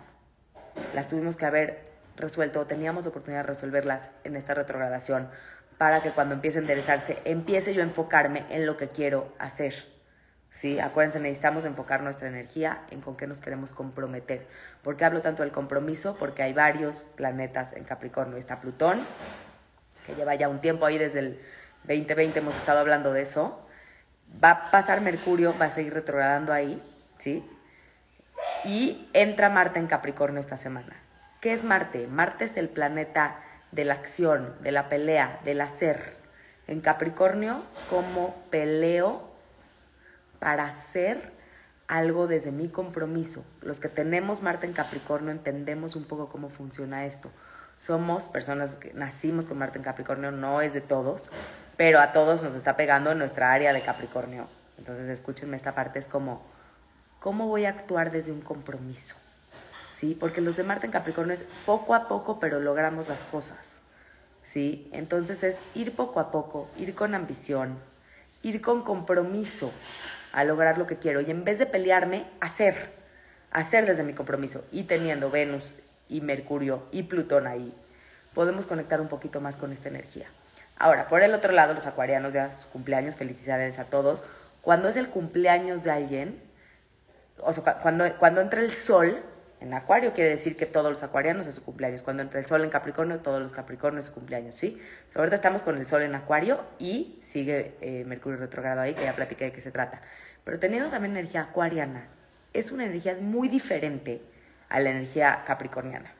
las 0.93 1.07
tuvimos 1.07 1.37
que 1.37 1.45
haber 1.45 1.93
resuelto, 2.17 2.65
teníamos 2.65 3.05
la 3.05 3.11
oportunidad 3.11 3.43
de 3.43 3.47
resolverlas 3.47 4.09
en 4.25 4.35
esta 4.35 4.53
retrogradación 4.53 5.29
para 5.83 6.01
que 6.01 6.11
cuando 6.11 6.33
empiece 6.33 6.59
a 6.59 6.61
enderezarse, 6.61 7.17
empiece 7.25 7.73
yo 7.73 7.81
a 7.81 7.83
enfocarme 7.83 8.45
en 8.49 8.65
lo 8.65 8.77
que 8.77 8.87
quiero 8.87 9.33
hacer. 9.37 9.73
¿Sí? 10.49 10.79
Acuérdense, 10.79 11.19
necesitamos 11.19 11.65
enfocar 11.65 12.01
nuestra 12.01 12.29
energía 12.29 12.83
en 12.89 13.01
con 13.01 13.17
qué 13.17 13.27
nos 13.27 13.41
queremos 13.41 13.73
comprometer. 13.73 14.47
¿Por 14.81 14.95
qué 14.95 15.03
hablo 15.03 15.19
tanto 15.19 15.43
del 15.43 15.51
compromiso? 15.51 16.15
Porque 16.17 16.41
hay 16.41 16.53
varios 16.53 17.03
planetas 17.17 17.73
en 17.73 17.83
Capricornio. 17.83 18.37
Está 18.37 18.61
Plutón, 18.61 19.01
que 20.05 20.15
lleva 20.15 20.35
ya 20.35 20.47
un 20.47 20.61
tiempo 20.61 20.85
ahí 20.85 20.97
desde 20.97 21.19
el 21.19 21.41
2020 21.83 22.39
hemos 22.39 22.55
estado 22.55 22.79
hablando 22.79 23.11
de 23.11 23.23
eso. 23.23 23.67
Va 24.41 24.51
a 24.51 24.71
pasar 24.71 25.01
Mercurio, 25.01 25.53
va 25.61 25.65
a 25.65 25.71
seguir 25.71 25.93
retrogradando 25.93 26.53
ahí, 26.53 26.81
¿sí? 27.17 27.45
Y 28.63 29.09
entra 29.11 29.49
Marte 29.49 29.79
en 29.79 29.87
Capricornio 29.87 30.39
esta 30.39 30.55
semana. 30.55 30.95
¿Qué 31.41 31.51
es 31.51 31.65
Marte? 31.65 32.07
Marte 32.07 32.45
es 32.45 32.55
el 32.55 32.69
planeta 32.69 33.35
de 33.73 33.85
la 33.85 33.95
acción, 33.95 34.53
de 34.61 34.71
la 34.71 34.89
pelea, 34.89 35.39
del 35.43 35.61
hacer. 35.61 36.17
En 36.67 36.79
Capricornio, 36.81 37.63
como 37.89 38.35
peleo 38.49 39.29
para 40.39 40.65
hacer 40.65 41.31
algo 41.87 42.27
desde 42.27 42.51
mi 42.51 42.69
compromiso. 42.69 43.45
Los 43.61 43.79
que 43.79 43.89
tenemos 43.89 44.41
Marte 44.41 44.65
en 44.65 44.73
Capricornio 44.73 45.31
entendemos 45.31 45.95
un 45.95 46.05
poco 46.05 46.29
cómo 46.29 46.49
funciona 46.49 47.05
esto. 47.05 47.29
Somos 47.79 48.29
personas 48.29 48.75
que 48.75 48.93
nacimos 48.93 49.45
con 49.45 49.57
Marte 49.57 49.77
en 49.77 49.83
Capricornio, 49.83 50.31
no 50.31 50.61
es 50.61 50.73
de 50.73 50.81
todos, 50.81 51.31
pero 51.75 51.99
a 51.99 52.13
todos 52.13 52.41
nos 52.43 52.55
está 52.55 52.77
pegando 52.77 53.11
en 53.11 53.17
nuestra 53.17 53.51
área 53.51 53.73
de 53.73 53.81
Capricornio. 53.81 54.47
Entonces 54.77 55.09
escúchenme 55.09 55.57
esta 55.57 55.75
parte, 55.75 55.99
es 55.99 56.07
como, 56.07 56.43
¿cómo 57.19 57.47
voy 57.47 57.65
a 57.65 57.69
actuar 57.69 58.11
desde 58.11 58.31
un 58.31 58.41
compromiso? 58.41 59.15
Porque 60.19 60.41
los 60.41 60.57
de 60.57 60.63
Marte 60.63 60.85
en 60.85 60.91
Capricornio 60.91 61.33
es 61.33 61.45
poco 61.65 61.95
a 61.95 62.07
poco, 62.07 62.39
pero 62.39 62.59
logramos 62.59 63.07
las 63.07 63.21
cosas, 63.21 63.79
¿sí? 64.43 64.89
Entonces 64.91 65.43
es 65.43 65.57
ir 65.73 65.95
poco 65.95 66.19
a 66.19 66.31
poco, 66.31 66.69
ir 66.77 66.93
con 66.93 67.15
ambición, 67.15 67.77
ir 68.41 68.61
con 68.61 68.81
compromiso 68.81 69.71
a 70.33 70.43
lograr 70.43 70.77
lo 70.77 70.85
que 70.87 70.97
quiero 70.97 71.21
y 71.21 71.31
en 71.31 71.45
vez 71.45 71.57
de 71.59 71.65
pelearme, 71.65 72.25
hacer, 72.41 72.91
hacer 73.51 73.85
desde 73.85 74.03
mi 74.03 74.13
compromiso 74.13 74.65
y 74.71 74.83
teniendo 74.83 75.31
Venus 75.31 75.75
y 76.09 76.19
Mercurio 76.19 76.83
y 76.91 77.03
Plutón 77.03 77.47
ahí, 77.47 77.73
podemos 78.33 78.65
conectar 78.65 78.99
un 78.99 79.07
poquito 79.07 79.39
más 79.39 79.55
con 79.55 79.71
esta 79.71 79.87
energía. 79.87 80.27
Ahora, 80.77 81.07
por 81.07 81.21
el 81.21 81.33
otro 81.33 81.53
lado, 81.53 81.73
los 81.73 81.85
acuarianos 81.85 82.33
ya 82.33 82.51
su 82.51 82.67
cumpleaños, 82.67 83.15
felicidades 83.15 83.79
a 83.79 83.85
todos. 83.85 84.25
Cuando 84.61 84.89
es 84.89 84.97
el 84.97 85.07
cumpleaños 85.07 85.83
de 85.83 85.91
alguien, 85.91 86.41
o 87.39 87.53
sea, 87.53 87.75
cuando, 87.75 88.11
cuando 88.17 88.41
entra 88.41 88.59
el 88.59 88.73
sol 88.73 89.23
en 89.63 89.73
Acuario, 89.73 90.13
quiere 90.13 90.29
decir 90.29 90.57
que 90.57 90.65
todos 90.65 90.91
los 90.91 91.03
acuarianos 91.03 91.47
es 91.47 91.55
su 91.55 91.63
cumpleaños. 91.63 92.03
Cuando 92.03 92.21
entra 92.21 92.39
el 92.39 92.45
sol 92.45 92.63
en 92.63 92.69
Capricornio, 92.69 93.19
todos 93.19 93.41
los 93.41 93.53
capricornios 93.53 94.05
es 94.05 94.09
su 94.09 94.13
cumpleaños, 94.13 94.55
¿sí? 94.55 94.77
ahorita 95.15 95.35
estamos 95.35 95.63
con 95.63 95.77
el 95.77 95.87
sol 95.87 96.01
en 96.01 96.13
Acuario 96.15 96.59
y 96.79 97.17
sigue 97.21 97.75
eh, 97.79 98.03
Mercurio 98.05 98.37
retrogrado 98.37 98.81
ahí, 98.81 98.93
que 98.93 99.03
ya 99.03 99.13
platiqué 99.13 99.45
de 99.45 99.51
qué 99.53 99.61
se 99.61 99.71
trata. 99.71 100.01
Pero 100.43 100.59
teniendo 100.59 100.89
también 100.89 101.15
energía 101.15 101.43
acuariana, 101.43 102.07
es 102.51 102.71
una 102.71 102.83
energía 102.83 103.15
muy 103.19 103.47
diferente 103.47 104.21
a 104.67 104.81
la 104.81 104.89
energía 104.89 105.43
capricorniana. 105.45 106.11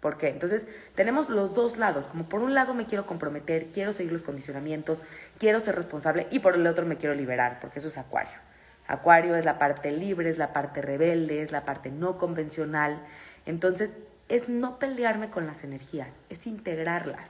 ¿Por 0.00 0.16
qué? 0.16 0.28
Entonces, 0.28 0.66
tenemos 0.96 1.28
los 1.28 1.54
dos 1.54 1.76
lados. 1.76 2.08
Como 2.08 2.28
por 2.28 2.40
un 2.40 2.54
lado 2.54 2.74
me 2.74 2.86
quiero 2.86 3.06
comprometer, 3.06 3.66
quiero 3.66 3.92
seguir 3.92 4.12
los 4.12 4.24
condicionamientos, 4.24 5.04
quiero 5.38 5.60
ser 5.60 5.76
responsable 5.76 6.26
y 6.30 6.40
por 6.40 6.56
el 6.56 6.66
otro 6.66 6.84
me 6.84 6.96
quiero 6.96 7.14
liberar, 7.14 7.58
porque 7.60 7.78
eso 7.78 7.88
es 7.88 7.98
Acuario. 7.98 8.47
Acuario 8.88 9.36
es 9.36 9.44
la 9.44 9.58
parte 9.58 9.92
libre, 9.92 10.30
es 10.30 10.38
la 10.38 10.52
parte 10.52 10.82
rebelde, 10.82 11.42
es 11.42 11.52
la 11.52 11.64
parte 11.64 11.90
no 11.90 12.18
convencional. 12.18 13.00
Entonces, 13.46 13.90
es 14.28 14.48
no 14.48 14.78
pelearme 14.78 15.30
con 15.30 15.46
las 15.46 15.62
energías, 15.62 16.08
es 16.28 16.46
integrarlas. 16.46 17.28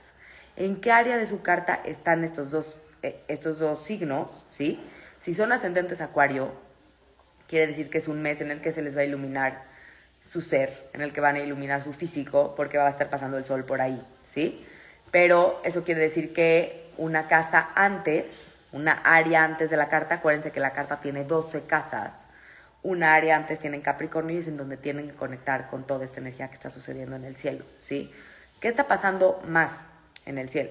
¿En 0.56 0.80
qué 0.80 0.92
área 0.92 1.16
de 1.16 1.26
su 1.26 1.42
carta 1.42 1.80
están 1.84 2.24
estos 2.24 2.50
dos, 2.50 2.78
eh, 3.02 3.20
estos 3.28 3.58
dos 3.58 3.84
signos? 3.84 4.46
¿sí? 4.48 4.80
Si 5.20 5.34
son 5.34 5.52
ascendentes 5.52 6.00
Acuario, 6.00 6.52
quiere 7.48 7.66
decir 7.66 7.90
que 7.90 7.98
es 7.98 8.08
un 8.08 8.22
mes 8.22 8.40
en 8.40 8.50
el 8.50 8.60
que 8.60 8.72
se 8.72 8.82
les 8.82 8.96
va 8.96 9.02
a 9.02 9.04
iluminar 9.04 9.64
su 10.20 10.40
ser, 10.40 10.88
en 10.92 11.00
el 11.00 11.12
que 11.12 11.20
van 11.20 11.36
a 11.36 11.40
iluminar 11.40 11.82
su 11.82 11.92
físico, 11.92 12.54
porque 12.56 12.78
va 12.78 12.86
a 12.86 12.90
estar 12.90 13.08
pasando 13.08 13.38
el 13.38 13.44
sol 13.44 13.64
por 13.64 13.80
ahí, 13.80 14.04
¿sí? 14.32 14.64
Pero 15.10 15.60
eso 15.64 15.84
quiere 15.84 16.00
decir 16.00 16.32
que 16.32 16.90
una 16.98 17.28
casa 17.28 17.70
antes, 17.76 18.26
una 18.72 18.92
área 18.92 19.44
antes 19.44 19.70
de 19.70 19.76
la 19.76 19.88
carta, 19.88 20.16
acuérdense 20.16 20.52
que 20.52 20.60
la 20.60 20.72
carta 20.72 21.00
tiene 21.00 21.24
12 21.24 21.64
casas, 21.64 22.26
una 22.82 23.14
área 23.14 23.36
antes 23.36 23.58
tiene 23.58 23.80
Capricornio 23.82 24.36
y 24.36 24.38
es 24.38 24.48
en 24.48 24.56
donde 24.56 24.76
tienen 24.76 25.08
que 25.08 25.14
conectar 25.14 25.66
con 25.66 25.86
toda 25.86 26.04
esta 26.04 26.20
energía 26.20 26.48
que 26.48 26.54
está 26.54 26.70
sucediendo 26.70 27.16
en 27.16 27.24
el 27.24 27.36
cielo, 27.36 27.64
¿sí? 27.80 28.12
¿Qué 28.60 28.68
está 28.68 28.86
pasando 28.86 29.42
más 29.46 29.82
en 30.26 30.38
el 30.38 30.48
cielo? 30.48 30.70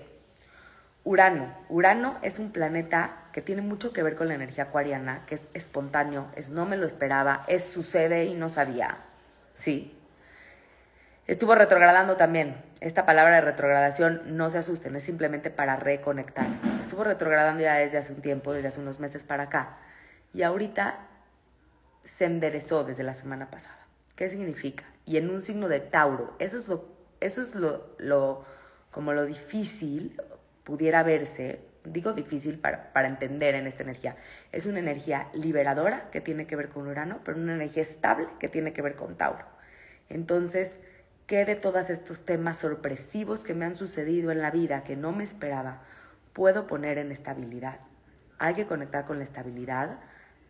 Urano. 1.03 1.53
Urano 1.69 2.17
es 2.21 2.37
un 2.37 2.51
planeta 2.51 3.11
que 3.31 3.41
tiene 3.41 3.61
mucho 3.61 3.93
que 3.93 4.03
ver 4.03 4.15
con 4.15 4.27
la 4.27 4.33
energía 4.33 4.65
acuariana, 4.65 5.23
que 5.25 5.35
es 5.35 5.41
espontáneo, 5.53 6.27
es 6.35 6.49
no 6.49 6.65
me 6.65 6.75
lo 6.75 6.85
esperaba, 6.85 7.45
es 7.47 7.65
sucede 7.65 8.25
y 8.25 8.33
no 8.33 8.49
sabía, 8.49 8.97
Sí. 9.55 9.93
Estuvo 11.25 11.55
retrogradando 11.55 12.15
también. 12.15 12.55
Esta 12.79 13.05
palabra 13.05 13.35
de 13.35 13.41
retrogradación, 13.41 14.37
no 14.37 14.49
se 14.49 14.59
asusten, 14.59 14.95
es 14.95 15.03
simplemente 15.03 15.49
para 15.49 15.75
reconectar. 15.75 16.47
Estuvo 16.97 17.11
retrogradando 17.11 17.61
ya 17.61 17.75
desde 17.75 17.99
hace 17.99 18.11
un 18.11 18.23
tiempo, 18.23 18.53
desde 18.53 18.69
hace 18.69 18.79
unos 18.79 18.99
meses 18.99 19.23
para 19.23 19.43
acá. 19.43 19.77
Y 20.33 20.41
ahorita 20.41 20.97
se 22.03 22.25
enderezó 22.25 22.83
desde 22.83 23.03
la 23.03 23.13
semana 23.13 23.51
pasada. 23.51 23.77
¿Qué 24.15 24.27
significa? 24.29 24.83
Y 25.05 25.17
en 25.17 25.29
un 25.29 25.43
signo 25.43 25.67
de 25.69 25.79
Tauro. 25.79 26.35
Eso 26.39 26.57
es 26.57 26.67
lo, 26.67 26.89
eso 27.19 27.43
es 27.43 27.53
lo, 27.53 27.95
lo 27.99 28.45
como 28.89 29.13
lo 29.13 29.27
difícil 29.27 30.19
pudiera 30.63 31.03
verse, 31.03 31.59
digo 31.83 32.13
difícil 32.13 32.57
para, 32.57 32.91
para, 32.93 33.07
entender 33.07 33.53
en 33.53 33.67
esta 33.67 33.83
energía. 33.83 34.15
Es 34.51 34.65
una 34.65 34.79
energía 34.79 35.27
liberadora 35.33 36.09
que 36.09 36.19
tiene 36.19 36.47
que 36.47 36.55
ver 36.55 36.69
con 36.69 36.87
Urano, 36.87 37.19
pero 37.23 37.37
una 37.37 37.53
energía 37.53 37.83
estable 37.83 38.25
que 38.39 38.49
tiene 38.49 38.73
que 38.73 38.81
ver 38.81 38.95
con 38.95 39.17
Tauro. 39.17 39.45
Entonces, 40.09 40.77
¿qué 41.27 41.45
de 41.45 41.53
todos 41.53 41.91
estos 41.91 42.25
temas 42.25 42.57
sorpresivos 42.57 43.43
que 43.43 43.53
me 43.53 43.65
han 43.65 43.75
sucedido 43.75 44.31
en 44.31 44.41
la 44.41 44.49
vida 44.49 44.83
que 44.83 44.95
no 44.95 45.11
me 45.11 45.23
esperaba 45.23 45.83
puedo 46.37 46.67
poner 46.67 46.99
en 46.99 47.11
estabilidad? 47.11 47.79
Hay 48.37 48.53
que 48.53 48.67
conectar 48.67 49.05
con 49.05 49.17
la 49.17 49.23
estabilidad, 49.23 49.97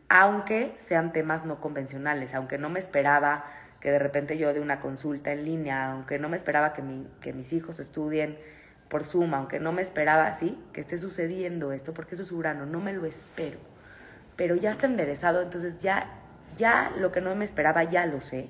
aunque 0.10 0.76
sean 0.84 1.14
temas 1.14 1.46
no 1.46 1.62
convencionales, 1.62 2.36
aunque 2.36 2.58
no 2.58 2.68
me 2.68 2.78
esperaba 2.78 3.46
que 3.80 3.92
de 3.92 3.98
repente 3.98 4.38
yo 4.38 4.54
de 4.54 4.60
una 4.60 4.82
consulta 4.82 5.32
en 5.32 5.46
línea, 5.46 5.94
aunque 5.94 6.20
no 6.20 6.28
me 6.28 6.36
esperaba 6.36 6.74
que, 6.74 6.82
mi, 6.82 7.08
que 7.22 7.32
mis 7.32 7.54
hijos 7.54 7.80
estudien 7.80 8.38
por 8.90 9.06
suma, 9.06 9.38
aunque 9.38 9.62
no 9.62 9.72
me 9.72 9.82
esperaba 9.82 10.28
así, 10.28 10.62
que 10.74 10.82
esté 10.82 10.98
sucediendo 10.98 11.72
esto, 11.72 11.94
porque 11.94 12.16
eso 12.16 12.24
es 12.24 12.34
Urano, 12.34 12.66
no 12.66 12.82
me 12.82 12.92
lo 12.92 13.06
espero. 13.06 13.60
Pero 14.36 14.58
ya 14.58 14.72
está 14.72 14.88
enderezado, 14.88 15.42
entonces 15.42 15.82
ya, 15.82 16.10
ya 16.58 16.92
lo 16.98 17.14
que 17.14 17.22
no 17.22 17.34
me 17.34 17.46
esperaba 17.46 17.86
ya 17.86 18.06
lo 18.06 18.20
sé. 18.20 18.50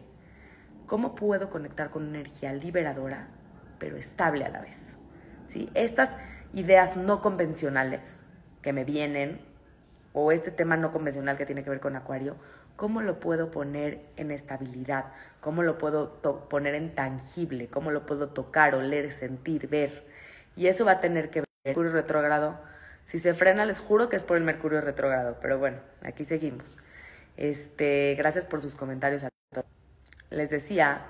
¿Cómo 0.87 1.13
puedo 1.13 1.51
conectar 1.51 1.91
con 1.91 2.07
energía 2.07 2.51
liberadora, 2.51 3.27
pero 3.77 3.95
estable 3.95 4.43
a 4.43 4.49
la 4.49 4.61
vez? 4.61 4.79
¿Sí? 5.47 5.69
Estas 5.75 6.09
ideas 6.53 6.97
no 6.97 7.21
convencionales 7.21 8.15
que 8.61 8.73
me 8.73 8.83
vienen, 8.83 9.39
o 10.13 10.31
este 10.31 10.49
tema 10.51 10.77
no 10.77 10.91
convencional 10.91 11.37
que 11.37 11.45
tiene 11.45 11.63
que 11.63 11.69
ver 11.69 11.79
con 11.79 11.95
Acuario, 11.95 12.35
¿cómo 12.75 13.01
lo 13.01 13.19
puedo 13.19 13.51
poner 13.51 14.01
en 14.15 14.31
estabilidad? 14.31 15.05
¿Cómo 15.41 15.61
lo 15.61 15.77
puedo 15.77 16.19
poner 16.49 16.73
en 16.73 16.95
tangible? 16.95 17.67
¿Cómo 17.67 17.91
lo 17.91 18.05
puedo 18.05 18.29
tocar, 18.29 18.73
oler, 18.73 19.11
sentir, 19.11 19.67
ver? 19.67 20.05
Y 20.55 20.67
eso 20.67 20.85
va 20.85 20.93
a 20.93 20.99
tener 21.01 21.29
que 21.29 21.41
ver 21.41 21.47
Mercurio 21.65 21.91
retrógrado. 21.91 22.59
Si 23.05 23.19
se 23.19 23.33
frena, 23.33 23.65
les 23.65 23.79
juro 23.79 24.09
que 24.09 24.15
es 24.15 24.23
por 24.23 24.37
el 24.37 24.43
Mercurio 24.43 24.81
retrógrado. 24.81 25.37
Pero 25.41 25.59
bueno, 25.59 25.77
aquí 26.01 26.25
seguimos. 26.25 26.79
Este, 27.35 28.15
gracias 28.17 28.45
por 28.45 28.61
sus 28.61 28.75
comentarios 28.75 29.23
a 29.23 29.29
todos. 29.53 29.67
Les 30.29 30.49
decía 30.49 31.05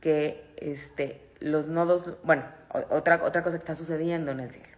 que 0.00 0.54
este, 0.56 1.20
los 1.42 1.68
nodos, 1.68 2.10
bueno, 2.22 2.44
otra, 2.90 3.22
otra 3.24 3.42
cosa 3.42 3.56
que 3.58 3.62
está 3.62 3.74
sucediendo 3.74 4.30
en 4.30 4.40
el 4.40 4.50
cielo. 4.50 4.68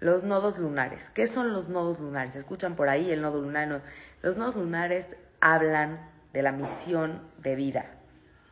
Los 0.00 0.24
nodos 0.24 0.58
lunares. 0.58 1.10
¿Qué 1.10 1.26
son 1.26 1.52
los 1.52 1.68
nodos 1.68 2.00
lunares? 2.00 2.34
Escuchan 2.34 2.74
por 2.74 2.88
ahí 2.88 3.10
el 3.10 3.22
nodo 3.22 3.40
lunar. 3.40 3.82
Los 4.22 4.36
nodos 4.36 4.56
lunares 4.56 5.16
hablan 5.40 6.00
de 6.32 6.42
la 6.42 6.52
misión 6.52 7.20
de 7.38 7.54
vida 7.54 7.86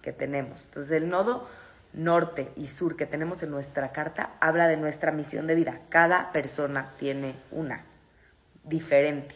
que 0.02 0.12
tenemos. 0.12 0.66
Entonces, 0.66 0.92
el 0.92 1.08
nodo 1.08 1.48
norte 1.92 2.52
y 2.56 2.66
sur 2.66 2.96
que 2.96 3.06
tenemos 3.06 3.42
en 3.42 3.50
nuestra 3.50 3.90
carta 3.92 4.30
habla 4.40 4.68
de 4.68 4.76
nuestra 4.76 5.12
misión 5.12 5.46
de 5.46 5.54
vida. 5.54 5.80
Cada 5.88 6.32
persona 6.32 6.92
tiene 6.98 7.34
una 7.50 7.84
diferente. 8.64 9.34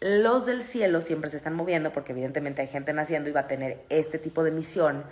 Los 0.00 0.46
del 0.46 0.62
cielo 0.62 1.00
siempre 1.00 1.30
se 1.30 1.36
están 1.36 1.54
moviendo 1.54 1.92
porque 1.92 2.12
evidentemente 2.12 2.62
hay 2.62 2.68
gente 2.68 2.92
naciendo 2.92 3.28
y 3.28 3.32
va 3.32 3.40
a 3.40 3.48
tener 3.48 3.84
este 3.88 4.18
tipo 4.18 4.44
de 4.44 4.50
misión, 4.50 5.04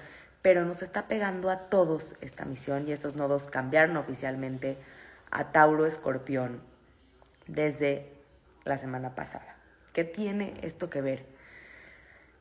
pero 0.43 0.65
nos 0.65 0.83
está 0.83 1.09
pegando 1.09 1.51
a 1.51 1.71
todos 1.71 2.17
esta 2.21 2.45
misión 2.45 2.87
y 2.87 2.93
estos 2.93 3.17
nodos 3.17 3.47
cambiaron 3.49 3.97
oficialmente 3.97 4.77
a 5.31 5.53
Tauro 5.53 5.87
Escorpión 5.87 6.61
desde 7.47 8.13
la 8.65 8.77
semana 8.77 9.15
pasada. 9.15 9.57
¿Qué 9.93 10.05
tiene 10.05 10.55
esto 10.63 10.91
que 10.91 11.01
ver? 11.01 11.25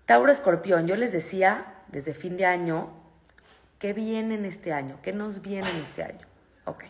Tauro 0.06 0.32
Escorpión, 0.32 0.88
yo 0.88 0.96
les 0.96 1.12
decía 1.12 1.76
desde 1.90 2.14
fin 2.14 2.38
de 2.38 2.46
año 2.46 3.02
¿Qué 3.82 3.94
viene 3.94 4.36
en 4.36 4.46
este 4.46 4.74
año? 4.74 5.00
¿Qué 5.02 5.12
nos 5.12 5.42
viene 5.42 5.68
en 5.68 5.78
este 5.78 6.04
año? 6.04 6.28
Ok. 6.66 6.84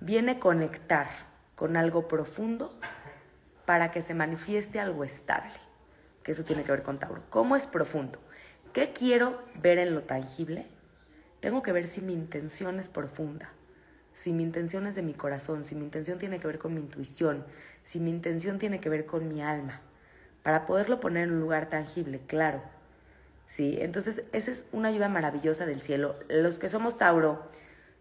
Viene 0.00 0.40
conectar 0.40 1.06
con 1.54 1.76
algo 1.76 2.08
profundo 2.08 2.76
para 3.66 3.92
que 3.92 4.02
se 4.02 4.12
manifieste 4.12 4.80
algo 4.80 5.04
estable, 5.04 5.52
que 6.24 6.32
eso 6.32 6.44
tiene 6.44 6.64
que 6.64 6.72
ver 6.72 6.82
con 6.82 6.98
Tauro. 6.98 7.22
¿Cómo 7.30 7.54
es 7.54 7.68
profundo? 7.68 8.18
¿Qué 8.72 8.92
quiero 8.94 9.38
ver 9.60 9.78
en 9.78 9.94
lo 9.94 10.00
tangible? 10.00 10.66
Tengo 11.40 11.62
que 11.62 11.72
ver 11.72 11.86
si 11.86 12.00
mi 12.00 12.14
intención 12.14 12.78
es 12.78 12.88
profunda, 12.88 13.50
si 14.14 14.32
mi 14.32 14.42
intención 14.42 14.86
es 14.86 14.94
de 14.94 15.02
mi 15.02 15.12
corazón, 15.12 15.66
si 15.66 15.74
mi 15.74 15.84
intención 15.84 16.18
tiene 16.18 16.38
que 16.38 16.46
ver 16.46 16.58
con 16.58 16.72
mi 16.72 16.80
intuición, 16.80 17.44
si 17.82 18.00
mi 18.00 18.10
intención 18.10 18.58
tiene 18.58 18.80
que 18.80 18.88
ver 18.88 19.04
con 19.04 19.28
mi 19.28 19.42
alma, 19.42 19.82
para 20.42 20.64
poderlo 20.64 21.00
poner 21.00 21.24
en 21.24 21.34
un 21.34 21.40
lugar 21.40 21.68
tangible, 21.68 22.20
claro. 22.26 22.62
¿sí? 23.46 23.76
Entonces, 23.80 24.22
esa 24.32 24.50
es 24.50 24.64
una 24.72 24.88
ayuda 24.88 25.10
maravillosa 25.10 25.66
del 25.66 25.82
cielo. 25.82 26.16
Los 26.30 26.58
que 26.58 26.70
somos 26.70 26.96
Tauro, 26.96 27.42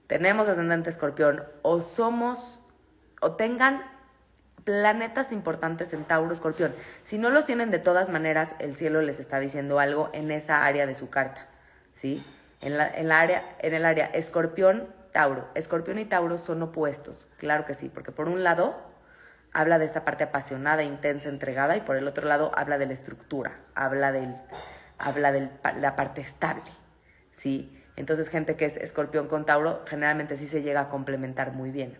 tenemos 0.08 0.48
ascendente 0.48 0.90
escorpión, 0.90 1.44
o 1.64 1.82
somos, 1.82 2.62
o 3.20 3.34
tengan 3.34 3.82
planetas 4.64 5.32
importantes 5.32 5.94
en 5.94 6.04
Tauro, 6.04 6.32
escorpión. 6.32 6.74
Si 7.04 7.18
no 7.18 7.30
los 7.30 7.46
tienen 7.46 7.72
de 7.72 7.80
todas 7.80 8.10
maneras, 8.10 8.56
el 8.60 8.76
cielo 8.76 9.02
les 9.02 9.20
está 9.20 9.40
diciendo 9.40 9.80
algo 9.80 10.10
en 10.14 10.32
esa 10.32 10.66
área 10.66 10.86
de 10.86 10.96
su 10.96 11.10
carta, 11.10 11.48
¿sí? 11.94 12.24
En, 12.62 12.78
la, 12.78 12.88
en, 12.88 13.12
área, 13.12 13.56
en 13.60 13.74
el 13.74 13.86
área 13.86 14.06
escorpión, 14.06 14.88
Tauro. 15.12 15.48
Escorpión 15.56 16.00
y 16.00 16.06
Tauro 16.06 16.38
son 16.38 16.62
opuestos, 16.62 17.28
claro 17.38 17.66
que 17.66 17.74
sí, 17.74 17.90
porque 17.90 18.12
por 18.12 18.28
un 18.28 18.44
lado 18.44 18.76
habla 19.52 19.80
de 19.80 19.86
esta 19.86 20.06
parte 20.06 20.24
apasionada, 20.24 20.84
intensa, 20.84 21.28
entregada, 21.28 21.76
y 21.76 21.82
por 21.82 21.98
el 21.98 22.08
otro 22.08 22.28
lado 22.28 22.52
habla 22.56 22.78
de 22.78 22.86
la 22.86 22.94
estructura, 22.94 23.60
habla 23.76 24.12
del 24.12 24.36
habla 25.02 25.32
de 25.32 25.50
la 25.78 25.96
parte 25.96 26.22
estable. 26.22 26.72
¿sí? 27.36 27.76
Entonces, 27.96 28.30
gente 28.30 28.56
que 28.56 28.66
es 28.66 28.78
escorpión 28.78 29.28
con 29.28 29.46
Tauro, 29.46 29.84
generalmente 29.88 30.38
sí 30.38 30.48
se 30.48 30.62
llega 30.62 30.82
a 30.82 30.88
complementar 30.88 31.54
muy 31.54 31.72
bien. 31.72 31.98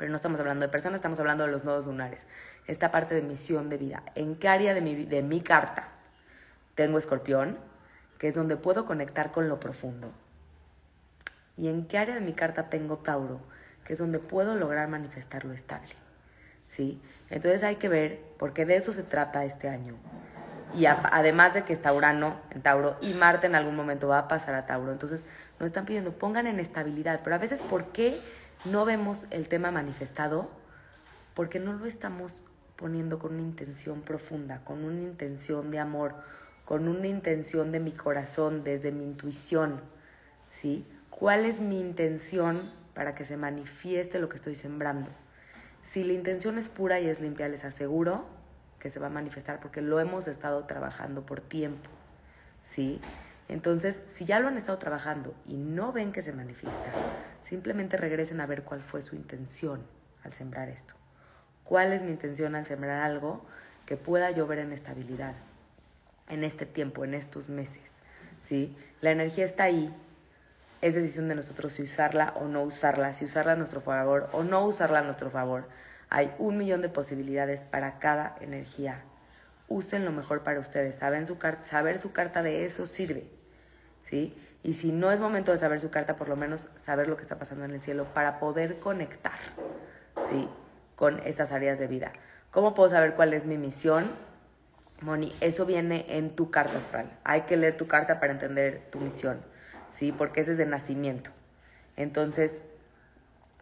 Pero 0.00 0.08
no 0.08 0.16
estamos 0.16 0.40
hablando 0.40 0.64
de 0.64 0.72
personas, 0.72 0.96
estamos 0.96 1.20
hablando 1.20 1.44
de 1.44 1.52
los 1.52 1.62
nodos 1.62 1.84
lunares. 1.84 2.26
Esta 2.66 2.90
parte 2.90 3.14
de 3.14 3.20
misión 3.20 3.68
de 3.68 3.76
vida. 3.76 4.02
¿En 4.14 4.34
qué 4.34 4.48
área 4.48 4.72
de 4.72 4.80
mi, 4.80 5.04
de 5.04 5.22
mi 5.22 5.42
carta 5.42 5.88
tengo 6.74 6.96
escorpión? 6.96 7.58
Que 8.16 8.28
es 8.28 8.34
donde 8.34 8.56
puedo 8.56 8.86
conectar 8.86 9.30
con 9.30 9.50
lo 9.50 9.60
profundo. 9.60 10.10
¿Y 11.58 11.68
en 11.68 11.86
qué 11.86 11.98
área 11.98 12.14
de 12.14 12.22
mi 12.22 12.32
carta 12.32 12.70
tengo 12.70 12.96
Tauro? 12.96 13.42
Que 13.84 13.92
es 13.92 13.98
donde 13.98 14.20
puedo 14.20 14.54
lograr 14.54 14.88
manifestar 14.88 15.44
lo 15.44 15.52
estable. 15.52 15.92
¿Sí? 16.70 16.98
Entonces 17.28 17.62
hay 17.62 17.76
que 17.76 17.90
ver, 17.90 18.22
porque 18.38 18.64
de 18.64 18.76
eso 18.76 18.94
se 18.94 19.02
trata 19.02 19.44
este 19.44 19.68
año 19.68 19.96
y 20.74 20.86
además 20.86 21.54
de 21.54 21.64
que 21.64 21.72
está 21.72 21.92
Urano 21.92 22.36
en 22.50 22.62
Tauro 22.62 22.96
y 23.00 23.12
Marte 23.14 23.48
en 23.48 23.54
algún 23.54 23.74
momento 23.76 24.08
va 24.08 24.20
a 24.20 24.28
pasar 24.28 24.54
a 24.54 24.66
Tauro. 24.66 24.92
Entonces 24.92 25.22
nos 25.58 25.66
están 25.66 25.84
pidiendo, 25.84 26.12
pongan 26.12 26.46
en 26.46 26.60
estabilidad, 26.60 27.20
pero 27.24 27.36
a 27.36 27.38
veces 27.38 27.58
¿por 27.58 27.86
qué 27.86 28.20
no 28.64 28.84
vemos 28.84 29.26
el 29.30 29.48
tema 29.48 29.70
manifestado? 29.70 30.50
Porque 31.34 31.60
no 31.60 31.72
lo 31.72 31.86
estamos 31.86 32.44
poniendo 32.76 33.18
con 33.18 33.34
una 33.34 33.42
intención 33.42 34.02
profunda, 34.02 34.64
con 34.64 34.84
una 34.84 35.00
intención 35.00 35.70
de 35.70 35.78
amor, 35.78 36.14
con 36.64 36.88
una 36.88 37.06
intención 37.06 37.72
de 37.72 37.80
mi 37.80 37.92
corazón, 37.92 38.64
desde 38.64 38.92
mi 38.92 39.04
intuición, 39.04 39.80
¿sí? 40.52 40.86
¿Cuál 41.10 41.44
es 41.44 41.60
mi 41.60 41.80
intención 41.80 42.70
para 42.94 43.14
que 43.14 43.24
se 43.24 43.36
manifieste 43.36 44.18
lo 44.18 44.28
que 44.28 44.36
estoy 44.36 44.54
sembrando? 44.54 45.10
Si 45.90 46.04
la 46.04 46.12
intención 46.12 46.56
es 46.58 46.68
pura 46.68 47.00
y 47.00 47.08
es 47.08 47.20
limpia, 47.20 47.48
les 47.48 47.64
aseguro 47.64 48.24
que 48.78 48.90
se 48.90 49.00
va 49.00 49.08
a 49.08 49.10
manifestar 49.10 49.60
porque 49.60 49.82
lo 49.82 50.00
hemos 50.00 50.28
estado 50.28 50.64
trabajando 50.64 51.26
por 51.26 51.40
tiempo, 51.40 51.90
¿sí? 52.68 53.00
Entonces, 53.48 54.02
si 54.14 54.24
ya 54.24 54.38
lo 54.38 54.48
han 54.48 54.56
estado 54.56 54.78
trabajando 54.78 55.34
y 55.44 55.56
no 55.56 55.92
ven 55.92 56.12
que 56.12 56.22
se 56.22 56.32
manifiesta, 56.32 56.92
simplemente 57.42 57.96
regresen 57.96 58.40
a 58.40 58.46
ver 58.46 58.62
cuál 58.62 58.82
fue 58.82 59.02
su 59.02 59.16
intención 59.16 59.82
al 60.24 60.32
sembrar 60.32 60.68
esto. 60.68 60.94
¿Cuál 61.64 61.92
es 61.92 62.02
mi 62.02 62.10
intención 62.10 62.54
al 62.54 62.66
sembrar 62.66 63.02
algo 63.02 63.44
que 63.86 63.96
pueda 63.96 64.30
yo 64.30 64.46
ver 64.46 64.58
en 64.58 64.72
estabilidad 64.72 65.34
en 66.28 66.44
este 66.44 66.66
tiempo, 66.66 67.04
en 67.04 67.14
estos 67.14 67.48
meses? 67.48 67.90
¿Sí? 68.42 68.76
La 69.00 69.10
energía 69.10 69.44
está 69.44 69.64
ahí. 69.64 69.94
Es 70.80 70.94
decisión 70.94 71.28
de 71.28 71.34
nosotros 71.34 71.74
si 71.74 71.82
usarla 71.82 72.32
o 72.36 72.48
no 72.48 72.62
usarla, 72.62 73.12
si 73.12 73.24
usarla 73.24 73.52
a 73.52 73.56
nuestro 73.56 73.80
favor 73.80 74.28
o 74.32 74.42
no 74.42 74.64
usarla 74.64 75.00
a 75.00 75.02
nuestro 75.02 75.30
favor. 75.30 75.68
Hay 76.08 76.34
un 76.38 76.58
millón 76.58 76.80
de 76.80 76.88
posibilidades 76.88 77.62
para 77.62 77.98
cada 77.98 78.36
energía. 78.40 79.02
Usen 79.68 80.04
lo 80.04 80.10
mejor 80.10 80.42
para 80.42 80.58
ustedes. 80.58 80.96
Saben 80.96 81.26
su 81.26 81.38
saber 81.64 81.98
su 81.98 82.12
carta 82.12 82.42
de 82.42 82.64
eso 82.64 82.86
sirve. 82.86 83.39
¿Sí? 84.02 84.34
Y 84.62 84.74
si 84.74 84.92
no 84.92 85.10
es 85.10 85.20
momento 85.20 85.52
de 85.52 85.58
saber 85.58 85.80
su 85.80 85.90
carta, 85.90 86.16
por 86.16 86.28
lo 86.28 86.36
menos 86.36 86.68
saber 86.76 87.08
lo 87.08 87.16
que 87.16 87.22
está 87.22 87.38
pasando 87.38 87.64
en 87.64 87.70
el 87.70 87.80
cielo 87.80 88.06
para 88.12 88.38
poder 88.38 88.78
conectar 88.78 89.38
¿sí? 90.28 90.48
con 90.96 91.20
estas 91.20 91.52
áreas 91.52 91.78
de 91.78 91.86
vida. 91.86 92.12
¿Cómo 92.50 92.74
puedo 92.74 92.88
saber 92.88 93.14
cuál 93.14 93.32
es 93.32 93.46
mi 93.46 93.56
misión? 93.56 94.10
Moni, 95.00 95.34
eso 95.40 95.64
viene 95.64 96.04
en 96.08 96.36
tu 96.36 96.50
carta 96.50 96.76
astral. 96.76 97.10
Hay 97.24 97.42
que 97.42 97.56
leer 97.56 97.76
tu 97.76 97.86
carta 97.86 98.20
para 98.20 98.32
entender 98.32 98.82
tu 98.90 99.00
misión, 99.00 99.40
¿sí? 99.92 100.12
Porque 100.12 100.42
ese 100.42 100.52
es 100.52 100.58
de 100.58 100.66
nacimiento. 100.66 101.30
Entonces, 101.96 102.64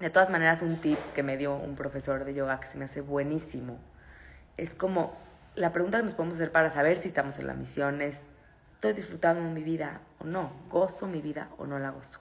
de 0.01 0.11
todas 0.11 0.31
maneras, 0.31 0.63
un 0.63 0.81
tip 0.81 0.99
que 1.15 1.23
me 1.23 1.37
dio 1.37 1.55
un 1.55 1.77
profesor 1.77 2.25
de 2.25 2.35
yoga 2.35 2.59
que 2.59 2.67
se 2.67 2.77
me 2.77 2.87
hace 2.87 3.03
buenísimo 3.03 3.79
es 4.59 4.75
como 4.75 5.17
la 5.55 5.73
pregunta 5.73 5.99
que 5.99 6.05
nos 6.05 6.15
podemos 6.15 6.35
hacer 6.35 6.53
para 6.53 6.69
saber 6.69 6.99
si 6.99 7.09
estamos 7.09 7.39
en 7.39 7.47
la 7.47 7.55
misión 7.55 8.03
es, 8.03 8.23
¿estoy 8.79 8.93
disfrutando 8.93 9.43
mi 9.43 9.65
vida 9.65 10.01
o 10.21 10.25
no? 10.25 10.53
¿Gozo 10.71 11.09
mi 11.09 11.21
vida 11.21 11.49
o 11.59 11.67
no 11.67 11.81
la 11.81 11.91
gozo? 11.91 12.21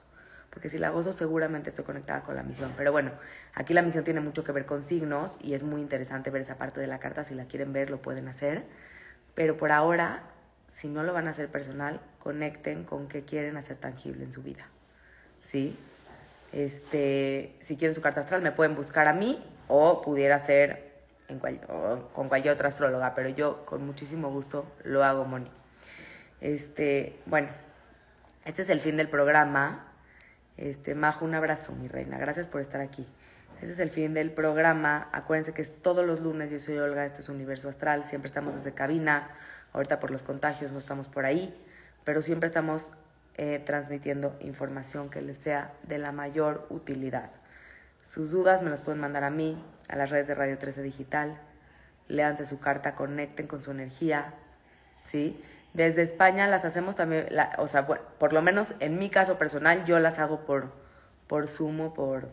Porque 0.50 0.68
si 0.68 0.76
la 0.76 0.90
gozo 0.90 1.12
seguramente 1.12 1.68
estoy 1.68 1.84
conectada 1.84 2.22
con 2.22 2.34
la 2.34 2.42
misión. 2.42 2.72
Pero 2.76 2.90
bueno, 2.90 3.12
aquí 3.54 3.74
la 3.74 3.82
misión 3.82 4.02
tiene 4.02 4.18
mucho 4.18 4.42
que 4.42 4.50
ver 4.50 4.66
con 4.66 4.82
signos 4.82 5.38
y 5.40 5.54
es 5.54 5.62
muy 5.62 5.80
interesante 5.80 6.30
ver 6.30 6.42
esa 6.42 6.56
parte 6.56 6.80
de 6.80 6.88
la 6.88 6.98
carta. 6.98 7.22
Si 7.22 7.36
la 7.36 7.44
quieren 7.44 7.72
ver, 7.72 7.90
lo 7.90 8.02
pueden 8.02 8.26
hacer. 8.26 8.64
Pero 9.36 9.56
por 9.56 9.70
ahora, 9.70 10.24
si 10.74 10.88
no 10.88 11.04
lo 11.04 11.12
van 11.12 11.28
a 11.28 11.30
hacer 11.30 11.48
personal, 11.48 12.00
conecten 12.18 12.82
con 12.82 13.06
qué 13.06 13.22
quieren 13.22 13.56
hacer 13.56 13.76
tangible 13.76 14.24
en 14.24 14.32
su 14.32 14.42
vida. 14.42 14.66
¿Sí? 15.42 15.78
Este, 16.52 17.54
si 17.60 17.76
quieren 17.76 17.94
su 17.94 18.00
carta 18.00 18.22
astral, 18.22 18.42
me 18.42 18.50
pueden 18.50 18.74
buscar 18.74 19.06
a 19.06 19.12
mí 19.12 19.40
o 19.68 20.02
pudiera 20.02 20.40
ser 20.40 20.88
en 21.28 21.38
con 21.38 22.28
cualquier 22.28 22.54
otra 22.54 22.70
astróloga, 22.70 23.14
pero 23.14 23.28
yo 23.28 23.64
con 23.64 23.86
muchísimo 23.86 24.28
gusto 24.32 24.66
lo 24.82 25.04
hago, 25.04 25.24
Moni. 25.24 25.52
Este, 26.40 27.18
bueno, 27.26 27.48
este 28.44 28.62
es 28.62 28.70
el 28.70 28.80
fin 28.80 28.96
del 28.96 29.08
programa. 29.08 29.84
Este, 30.56 30.94
Majo, 30.94 31.24
un 31.24 31.34
abrazo, 31.34 31.72
mi 31.72 31.88
reina. 31.88 32.18
Gracias 32.18 32.46
por 32.46 32.60
estar 32.60 32.80
aquí. 32.80 33.06
Este 33.60 33.72
es 33.72 33.78
el 33.78 33.90
fin 33.90 34.14
del 34.14 34.30
programa. 34.30 35.08
Acuérdense 35.12 35.52
que 35.52 35.62
es 35.62 35.82
todos 35.82 36.06
los 36.06 36.20
lunes. 36.20 36.50
Yo 36.50 36.58
soy 36.58 36.78
Olga, 36.78 37.04
esto 37.04 37.20
es 37.20 37.28
Universo 37.28 37.68
Astral. 37.68 38.04
Siempre 38.04 38.28
estamos 38.28 38.54
desde 38.54 38.72
cabina. 38.72 39.30
Ahorita 39.72 40.00
por 40.00 40.10
los 40.10 40.22
contagios 40.22 40.72
no 40.72 40.78
estamos 40.78 41.08
por 41.08 41.24
ahí, 41.24 41.54
pero 42.04 42.22
siempre 42.22 42.46
estamos 42.46 42.92
eh, 43.36 43.62
transmitiendo 43.64 44.36
información 44.40 45.10
que 45.10 45.20
les 45.20 45.36
sea 45.36 45.72
de 45.82 45.98
la 45.98 46.12
mayor 46.12 46.66
utilidad. 46.70 47.30
Sus 48.02 48.30
dudas 48.30 48.62
me 48.62 48.70
las 48.70 48.80
pueden 48.80 49.00
mandar 49.00 49.24
a 49.24 49.30
mí, 49.30 49.62
a 49.88 49.96
las 49.96 50.10
redes 50.10 50.28
de 50.28 50.34
Radio 50.34 50.56
13 50.56 50.82
Digital. 50.82 51.38
Léanse 52.08 52.46
su 52.46 52.58
carta, 52.58 52.94
conecten 52.94 53.46
con 53.46 53.62
su 53.62 53.70
energía, 53.70 54.32
¿sí? 55.04 55.40
Desde 55.78 56.02
España 56.02 56.48
las 56.48 56.64
hacemos 56.64 56.96
también, 56.96 57.28
o 57.56 57.68
sea, 57.68 57.86
por, 57.86 58.32
lo 58.32 58.42
menos 58.42 58.74
en 58.80 58.98
mi 58.98 59.10
caso 59.10 59.38
personal, 59.38 59.84
yo 59.84 60.00
las 60.00 60.18
hago 60.18 60.44
por, 60.44 60.72
por 61.28 61.46
Zoom 61.46 61.80
o 61.82 61.94
por, 61.94 62.28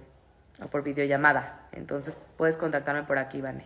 o 0.64 0.66
por 0.66 0.82
videollamada. 0.82 1.60
Entonces 1.72 2.18
puedes 2.38 2.58
contactarme 2.58 3.04
por 3.04 3.20
aquí, 3.20 3.42
Vane. 3.42 3.66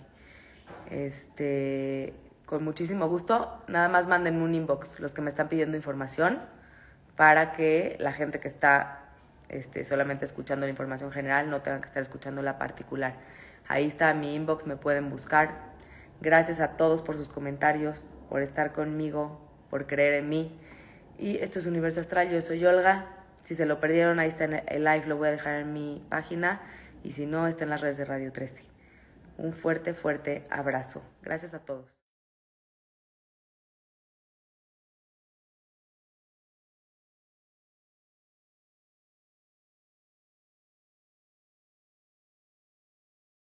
Este, 0.89 2.13
con 2.45 2.61
muchísimo 2.65 3.07
gusto. 3.07 3.63
Nada 3.69 3.87
más 3.87 4.05
manden 4.05 4.41
un 4.41 4.53
inbox 4.53 4.99
los 4.99 5.13
que 5.13 5.21
me 5.21 5.29
están 5.29 5.47
pidiendo 5.47 5.77
información 5.77 6.39
para 7.15 7.53
que 7.53 7.95
la 8.01 8.11
gente 8.11 8.41
que 8.41 8.49
está 8.49 9.05
este, 9.47 9.85
solamente 9.85 10.25
escuchando 10.25 10.65
la 10.65 10.71
información 10.71 11.09
general 11.13 11.49
no 11.49 11.61
tenga 11.61 11.79
que 11.79 11.87
estar 11.87 12.01
escuchando 12.01 12.41
la 12.41 12.57
particular. 12.57 13.13
Ahí 13.69 13.87
está 13.87 14.13
mi 14.13 14.35
inbox, 14.35 14.67
me 14.67 14.75
pueden 14.75 15.09
buscar. 15.09 15.69
Gracias 16.19 16.59
a 16.59 16.71
todos 16.71 17.01
por 17.01 17.15
sus 17.15 17.29
comentarios, 17.29 18.05
por 18.27 18.41
estar 18.41 18.73
conmigo, 18.73 19.47
por 19.69 19.88
creer 19.88 20.15
en 20.15 20.29
mí. 20.29 20.58
Y 21.17 21.38
esto 21.38 21.60
es 21.60 21.65
Universo 21.65 21.99
Astral, 21.99 22.29
yo 22.29 22.41
soy 22.41 22.65
Olga. 22.65 23.08
Si 23.43 23.55
se 23.55 23.65
lo 23.65 23.79
perdieron, 23.79 24.19
ahí 24.19 24.29
está 24.29 24.45
en 24.45 24.63
el 24.67 24.84
live, 24.84 25.05
lo 25.08 25.17
voy 25.17 25.29
a 25.29 25.32
dejar 25.32 25.62
en 25.62 25.73
mi 25.73 26.05
página. 26.10 26.62
Y 27.03 27.12
si 27.13 27.25
no, 27.25 27.47
está 27.47 27.63
en 27.63 27.71
las 27.71 27.82
redes 27.82 27.97
de 27.97 28.05
Radio 28.05 28.32
13. 28.32 28.63
Un 29.38 29.53
fuerte, 29.53 29.93
fuerte 29.93 30.43
abrazo. 30.49 31.01
Gracias 31.21 31.53
a 31.53 31.60
todos. 31.60 31.98